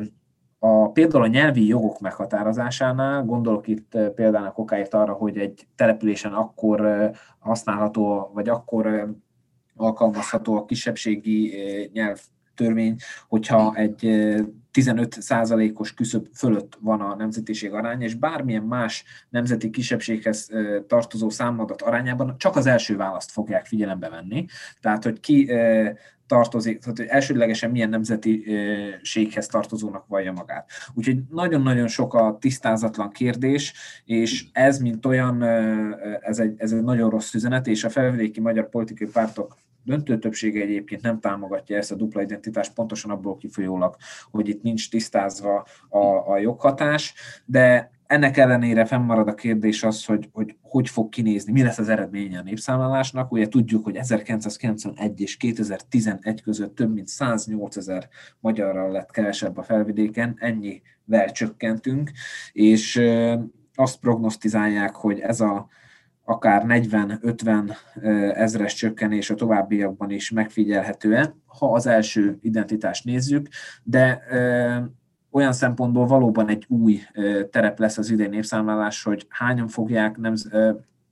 a, 0.64 0.90
például 0.90 1.22
a 1.24 1.26
nyelvi 1.26 1.66
jogok 1.66 2.00
meghatározásánál, 2.00 3.24
gondolok 3.24 3.68
itt 3.68 3.94
eh, 3.94 4.08
például 4.08 4.46
a 4.46 4.52
kokáért 4.52 4.94
arra, 4.94 5.12
hogy 5.12 5.38
egy 5.38 5.66
településen 5.76 6.32
akkor 6.32 6.86
eh, 6.86 7.10
használható, 7.38 8.30
vagy 8.34 8.48
akkor 8.48 8.86
eh, 8.86 9.08
alkalmazható 9.76 10.56
a 10.56 10.64
kisebbségi 10.64 11.54
nyelvtörvény, 12.56 12.96
hogyha 13.28 13.74
egy 13.74 14.26
15 14.70 15.22
százalékos 15.22 15.94
küszöb 15.94 16.26
fölött 16.34 16.78
van 16.80 17.00
a 17.00 17.14
nemzetiség 17.14 17.72
aránya, 17.72 18.04
és 18.04 18.14
bármilyen 18.14 18.62
más 18.62 19.04
nemzeti 19.28 19.70
kisebbséghez 19.70 20.48
tartozó 20.86 21.30
számadat 21.30 21.82
arányában 21.82 22.34
csak 22.38 22.56
az 22.56 22.66
első 22.66 22.96
választ 22.96 23.30
fogják 23.30 23.66
figyelembe 23.66 24.08
venni. 24.08 24.44
Tehát, 24.80 25.04
hogy 25.04 25.20
ki 25.20 25.50
tartozik, 26.26 26.78
tehát 26.78 26.96
hogy 26.96 27.06
elsődlegesen 27.06 27.70
milyen 27.70 27.88
nemzetiséghez 27.88 29.46
tartozónak 29.46 30.06
vallja 30.06 30.32
magát. 30.32 30.70
Úgyhogy 30.94 31.18
nagyon-nagyon 31.30 31.88
sok 31.88 32.14
a 32.14 32.36
tisztázatlan 32.40 33.10
kérdés, 33.10 33.74
és 34.04 34.46
ez, 34.52 34.78
mint 34.78 35.06
olyan, 35.06 35.42
ez 36.20 36.38
egy, 36.38 36.54
ez 36.56 36.72
egy 36.72 36.82
nagyon 36.82 37.10
rossz 37.10 37.34
üzenet, 37.34 37.66
és 37.66 37.84
a 37.84 37.90
felvidéki 37.90 38.40
magyar 38.40 38.68
politikai 38.68 39.08
pártok 39.08 39.56
döntő 39.84 40.18
többsége 40.18 40.60
egyébként 40.60 41.02
nem 41.02 41.20
támogatja 41.20 41.76
ezt 41.76 41.92
a 41.92 41.96
dupla 41.96 42.22
identitást, 42.22 42.74
pontosan 42.74 43.10
abból 43.10 43.36
kifolyólag, 43.36 43.96
hogy 44.30 44.48
itt 44.48 44.62
nincs 44.62 44.90
tisztázva 44.90 45.66
a, 45.88 46.32
a 46.32 46.38
joghatás, 46.38 47.14
de 47.44 47.90
ennek 48.06 48.36
ellenére 48.36 48.84
fennmarad 48.84 49.28
a 49.28 49.34
kérdés 49.34 49.82
az, 49.82 50.04
hogy, 50.04 50.28
hogy 50.32 50.56
hogy 50.62 50.88
fog 50.88 51.08
kinézni, 51.08 51.52
mi 51.52 51.62
lesz 51.62 51.78
az 51.78 51.88
eredménye 51.88 52.38
a 52.38 52.42
népszámlálásnak. 52.42 53.32
Ugye 53.32 53.48
tudjuk, 53.48 53.84
hogy 53.84 53.96
1991 53.96 55.20
és 55.20 55.36
2011 55.36 56.42
között 56.42 56.74
több 56.74 56.92
mint 56.92 57.08
108 57.08 57.76
ezer 57.76 58.08
magyarral 58.40 58.90
lett 58.90 59.10
kevesebb 59.10 59.56
a 59.56 59.62
felvidéken, 59.62 60.36
ennyivel 60.38 61.32
csökkentünk, 61.32 62.10
és 62.52 63.02
azt 63.74 64.00
prognosztizálják, 64.00 64.94
hogy 64.94 65.20
ez 65.20 65.40
a 65.40 65.68
akár 66.32 66.64
40-50 66.66 67.76
ezres 68.34 68.74
csökkenés 68.74 69.30
a 69.30 69.34
továbbiakban 69.34 70.10
is 70.10 70.30
megfigyelhetően, 70.30 71.42
ha 71.46 71.72
az 71.72 71.86
első 71.86 72.38
identitást 72.40 73.04
nézzük, 73.04 73.48
de 73.82 74.22
olyan 75.30 75.52
szempontból 75.52 76.06
valóban 76.06 76.48
egy 76.48 76.64
új 76.68 77.00
terep 77.50 77.78
lesz 77.78 77.98
az 77.98 78.10
idei 78.10 78.28
népszámlálás, 78.28 79.02
hogy 79.02 79.26
hányan 79.28 79.68
fogják 79.68 80.16
nem, 80.16 80.34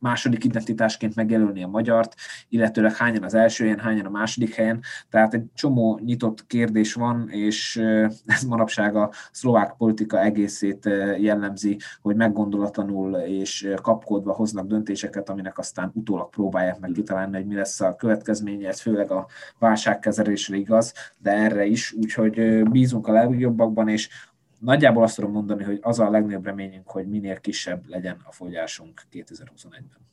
második 0.00 0.44
identitásként 0.44 1.14
megjelölni 1.14 1.62
a 1.62 1.68
magyart, 1.68 2.14
illetőleg 2.48 2.96
hányan 2.96 3.22
az 3.22 3.34
első 3.34 3.64
helyen, 3.64 3.78
hányan 3.78 4.06
a 4.06 4.10
második 4.10 4.54
helyen. 4.54 4.80
Tehát 5.10 5.34
egy 5.34 5.44
csomó 5.54 6.00
nyitott 6.04 6.46
kérdés 6.46 6.94
van, 6.94 7.28
és 7.28 7.76
ez 8.26 8.42
manapság 8.42 8.96
a 8.96 9.10
szlovák 9.32 9.74
politika 9.76 10.20
egészét 10.20 10.88
jellemzi, 11.18 11.78
hogy 12.00 12.16
meggondolatlanul 12.16 13.16
és 13.16 13.68
kapkodva 13.82 14.32
hoznak 14.32 14.66
döntéseket, 14.66 15.28
aminek 15.28 15.58
aztán 15.58 15.90
utólag 15.94 16.30
próbálják 16.30 16.80
meg 16.80 16.90
kitalálni, 16.90 17.36
hogy 17.36 17.46
mi 17.46 17.54
lesz 17.54 17.80
a 17.80 17.96
következménye, 17.96 18.68
ez 18.68 18.80
főleg 18.80 19.10
a 19.10 19.26
válságkezelésre 19.58 20.56
igaz, 20.56 20.94
de 21.18 21.30
erre 21.30 21.64
is, 21.64 21.92
úgyhogy 21.92 22.62
bízunk 22.70 23.06
a 23.06 23.12
legjobbakban, 23.12 23.88
és 23.88 24.08
nagyjából 24.60 25.02
azt 25.02 25.14
tudom 25.14 25.30
mondani, 25.30 25.64
hogy 25.64 25.78
az 25.82 25.98
a 25.98 26.10
legnagyobb 26.10 26.44
reményünk, 26.44 26.88
hogy 26.88 27.08
minél 27.08 27.40
kisebb 27.40 27.88
legyen 27.88 28.20
a 28.24 28.32
fogyásunk 28.32 29.02
2021-ben. 29.12 30.08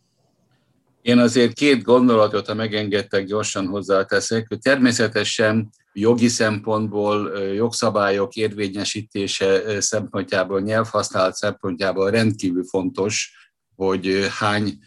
Én 1.01 1.17
azért 1.17 1.53
két 1.53 1.83
gondolatot, 1.83 2.47
ha 2.47 2.53
megengedtek, 2.53 3.25
gyorsan 3.25 3.67
hozzáteszek, 3.67 4.47
természetesen 4.61 5.69
jogi 5.93 6.27
szempontból, 6.27 7.37
jogszabályok 7.37 8.35
érvényesítése 8.35 9.81
szempontjából, 9.81 10.61
nyelvhasználat 10.61 11.33
szempontjából 11.33 12.09
rendkívül 12.09 12.63
fontos, 12.63 13.31
hogy 13.75 14.27
hány 14.39 14.79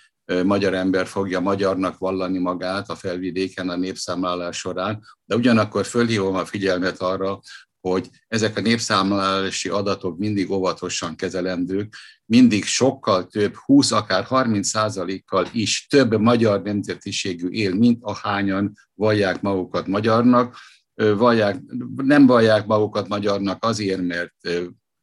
magyar 0.45 0.75
ember 0.75 1.07
fogja 1.07 1.41
magyarnak 1.41 1.99
vallani 1.99 2.39
magát 2.39 2.89
a 2.89 2.95
felvidéken 2.95 3.69
a 3.69 3.77
népszámlálás 3.77 4.57
során, 4.57 5.03
de 5.25 5.37
ugyanakkor 5.37 5.85
fölhívom 5.85 6.35
a 6.35 6.45
figyelmet 6.45 7.01
arra, 7.01 7.41
hogy 7.81 8.09
ezek 8.29 8.57
a 8.57 8.61
népszámlálási 8.61 9.69
adatok 9.69 10.19
mindig 10.19 10.51
óvatosan 10.51 11.17
kezelendők, 11.17 11.95
mindig 12.25 12.65
sokkal 12.65 13.27
több, 13.27 13.55
20, 13.55 13.93
akár 13.93 14.25
30 14.25 14.69
százalékkal 14.69 15.49
is 15.53 15.87
több 15.87 16.21
magyar 16.21 16.63
nemzetiségű 16.63 17.49
él, 17.49 17.75
mint 17.75 17.99
ahányan 18.03 18.73
vallják 18.95 19.41
magukat 19.41 19.87
magyarnak. 19.87 20.57
Vallják, 20.95 21.61
nem 21.97 22.27
vallják 22.27 22.67
magukat 22.67 23.09
magyarnak 23.09 23.65
azért, 23.65 24.03
mert 24.03 24.35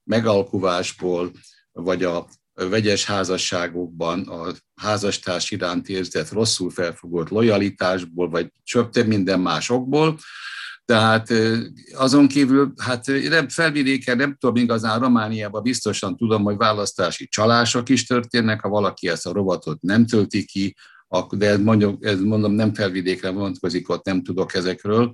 megalkuvásból, 0.04 1.32
vagy 1.72 2.04
a 2.04 2.28
vegyes 2.54 3.06
házasságokban 3.06 4.22
a 4.28 4.54
házastárs 4.76 5.52
iránt 5.52 5.90
érzett 5.90 6.30
rosszul 6.32 6.70
felfogott 6.70 7.30
lojalitásból, 7.30 8.30
vagy 8.30 8.52
több 8.92 9.08
minden 9.08 9.40
másokból, 9.40 10.18
tehát 10.88 11.34
azon 11.94 12.28
kívül, 12.28 12.74
hát 12.78 13.06
nem 13.30 13.50
felvidéken, 13.50 14.18
nem 14.18 14.36
tudom 14.40 14.56
igazán, 14.56 15.00
Romániában 15.00 15.62
biztosan 15.62 16.18
tudom, 16.18 16.44
hogy 16.44 16.58
választási 16.58 17.28
csalások 17.28 17.90
is 17.90 18.06
történnek, 18.06 18.62
ha 18.62 18.70
valaki 18.70 19.10
ezt 19.10 19.26
a 19.26 19.34
robotot 19.34 19.82
nem 19.82 20.06
tölti 20.06 20.46
ki, 20.46 20.76
de 21.30 21.50
ez 21.50 21.60
mondjuk, 21.60 22.06
ez 22.06 22.20
mondom 22.20 22.52
nem 22.52 22.74
felvidékre 22.74 23.30
vonatkozik, 23.30 23.90
ott 23.90 24.06
nem 24.06 24.24
tudok 24.24 24.54
ezekről. 24.54 25.14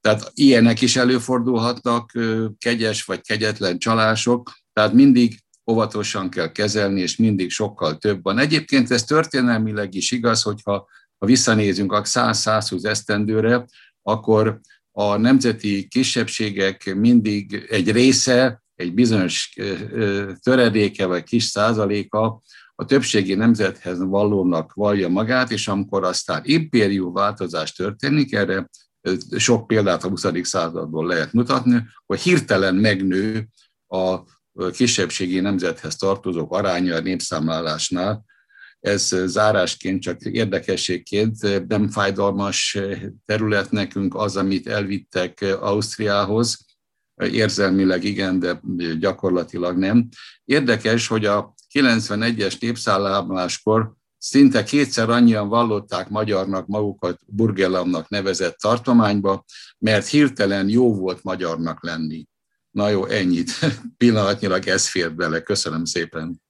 Tehát 0.00 0.30
ilyenek 0.34 0.80
is 0.80 0.96
előfordulhatnak, 0.96 2.12
kegyes 2.58 3.04
vagy 3.04 3.20
kegyetlen 3.20 3.78
csalások, 3.78 4.52
tehát 4.72 4.92
mindig 4.92 5.38
óvatosan 5.70 6.30
kell 6.30 6.52
kezelni, 6.52 7.00
és 7.00 7.16
mindig 7.16 7.50
sokkal 7.50 7.96
több 7.96 8.22
van. 8.22 8.38
Egyébként 8.38 8.90
ez 8.90 9.04
történelmileg 9.04 9.94
is 9.94 10.10
igaz, 10.10 10.42
hogyha 10.42 10.86
ha 11.18 11.26
visszanézünk 11.26 11.92
a 11.92 12.02
100-120 12.02 12.84
esztendőre, 12.84 13.66
akkor 14.02 14.60
a 15.00 15.16
nemzeti 15.16 15.88
kisebbségek 15.88 16.94
mindig 16.94 17.66
egy 17.68 17.90
része, 17.90 18.62
egy 18.74 18.94
bizonyos 18.94 19.56
töredéke 20.42 21.06
vagy 21.06 21.22
kis 21.22 21.44
százaléka 21.44 22.42
a 22.74 22.84
többségi 22.84 23.34
nemzethez 23.34 23.98
vallónak 23.98 24.72
vallja 24.72 25.08
magát, 25.08 25.50
és 25.50 25.68
amikor 25.68 26.04
aztán 26.04 26.42
impérium 26.44 27.12
változás 27.12 27.72
történik, 27.72 28.34
erre 28.34 28.68
sok 29.36 29.66
példát 29.66 30.04
a 30.04 30.08
20. 30.08 30.26
századból 30.42 31.06
lehet 31.06 31.32
mutatni, 31.32 31.86
hogy 32.06 32.20
hirtelen 32.20 32.74
megnő 32.74 33.48
a 33.86 34.18
kisebbségi 34.72 35.40
nemzethez 35.40 35.96
tartozók 35.96 36.52
aránya 36.52 36.94
a 36.94 37.00
népszámlálásnál, 37.00 38.24
ez 38.80 39.16
zárásként, 39.24 40.02
csak 40.02 40.20
érdekességként 40.20 41.66
nem 41.68 41.88
fájdalmas 41.88 42.78
terület 43.24 43.70
nekünk 43.70 44.14
az, 44.14 44.36
amit 44.36 44.66
elvittek 44.66 45.40
Ausztriához, 45.60 46.64
érzelmileg 47.16 48.04
igen, 48.04 48.38
de 48.38 48.60
gyakorlatilag 48.98 49.78
nem. 49.78 50.08
Érdekes, 50.44 51.06
hogy 51.06 51.24
a 51.24 51.54
91-es 51.74 52.60
népszálláskor 52.60 53.94
szinte 54.18 54.64
kétszer 54.64 55.10
annyian 55.10 55.48
vallották 55.48 56.08
magyarnak 56.08 56.66
magukat 56.66 57.20
Burgellamnak 57.26 58.08
nevezett 58.08 58.58
tartományba, 58.58 59.44
mert 59.78 60.06
hirtelen 60.06 60.68
jó 60.68 60.94
volt 60.94 61.22
magyarnak 61.22 61.84
lenni. 61.84 62.26
Na 62.70 62.88
jó, 62.88 63.06
ennyit. 63.06 63.50
Pillanatnyilag 63.96 64.66
ez 64.66 64.88
fér 64.88 65.14
bele. 65.14 65.42
Köszönöm 65.42 65.84
szépen. 65.84 66.42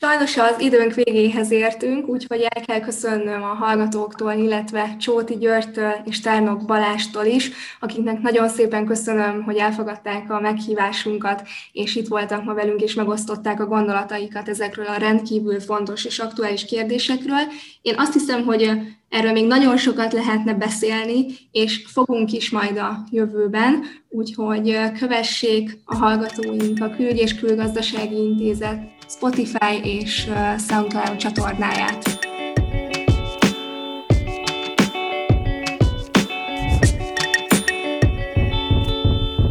Sajnos 0.00 0.36
az 0.36 0.60
időnk 0.60 0.94
végéhez 0.94 1.50
értünk, 1.50 2.08
úgyhogy 2.08 2.40
el 2.40 2.62
kell 2.64 2.80
köszönnöm 2.80 3.42
a 3.42 3.46
hallgatóktól, 3.46 4.32
illetve 4.32 4.96
Csóti 4.98 5.36
Györgytől 5.36 5.92
és 6.04 6.20
Tárnok 6.20 6.64
Balástól 6.64 7.24
is, 7.24 7.50
akiknek 7.80 8.20
nagyon 8.20 8.48
szépen 8.48 8.86
köszönöm, 8.86 9.42
hogy 9.42 9.56
elfogadták 9.56 10.30
a 10.30 10.40
meghívásunkat, 10.40 11.42
és 11.72 11.96
itt 11.96 12.06
voltak 12.06 12.44
ma 12.44 12.54
velünk, 12.54 12.80
és 12.80 12.94
megosztották 12.94 13.60
a 13.60 13.66
gondolataikat 13.66 14.48
ezekről 14.48 14.86
a 14.86 14.98
rendkívül 14.98 15.60
fontos 15.60 16.04
és 16.04 16.18
aktuális 16.18 16.64
kérdésekről. 16.64 17.42
Én 17.82 17.94
azt 17.96 18.12
hiszem, 18.12 18.44
hogy 18.44 18.70
Erről 19.08 19.32
még 19.32 19.46
nagyon 19.46 19.76
sokat 19.76 20.12
lehetne 20.12 20.54
beszélni, 20.54 21.26
és 21.52 21.84
fogunk 21.86 22.32
is 22.32 22.50
majd 22.50 22.78
a 22.78 23.04
jövőben, 23.10 23.84
úgyhogy 24.08 24.78
kövessék 24.98 25.78
a 25.84 25.96
hallgatóink 25.96 26.80
a 26.80 26.90
Külügy 26.90 27.18
és 27.18 27.34
Külgazdasági 27.34 28.16
Intézet 28.16 28.97
Spotify 29.08 29.80
és 29.82 30.30
SoundCloud 30.68 31.16
csatornáját. 31.16 32.17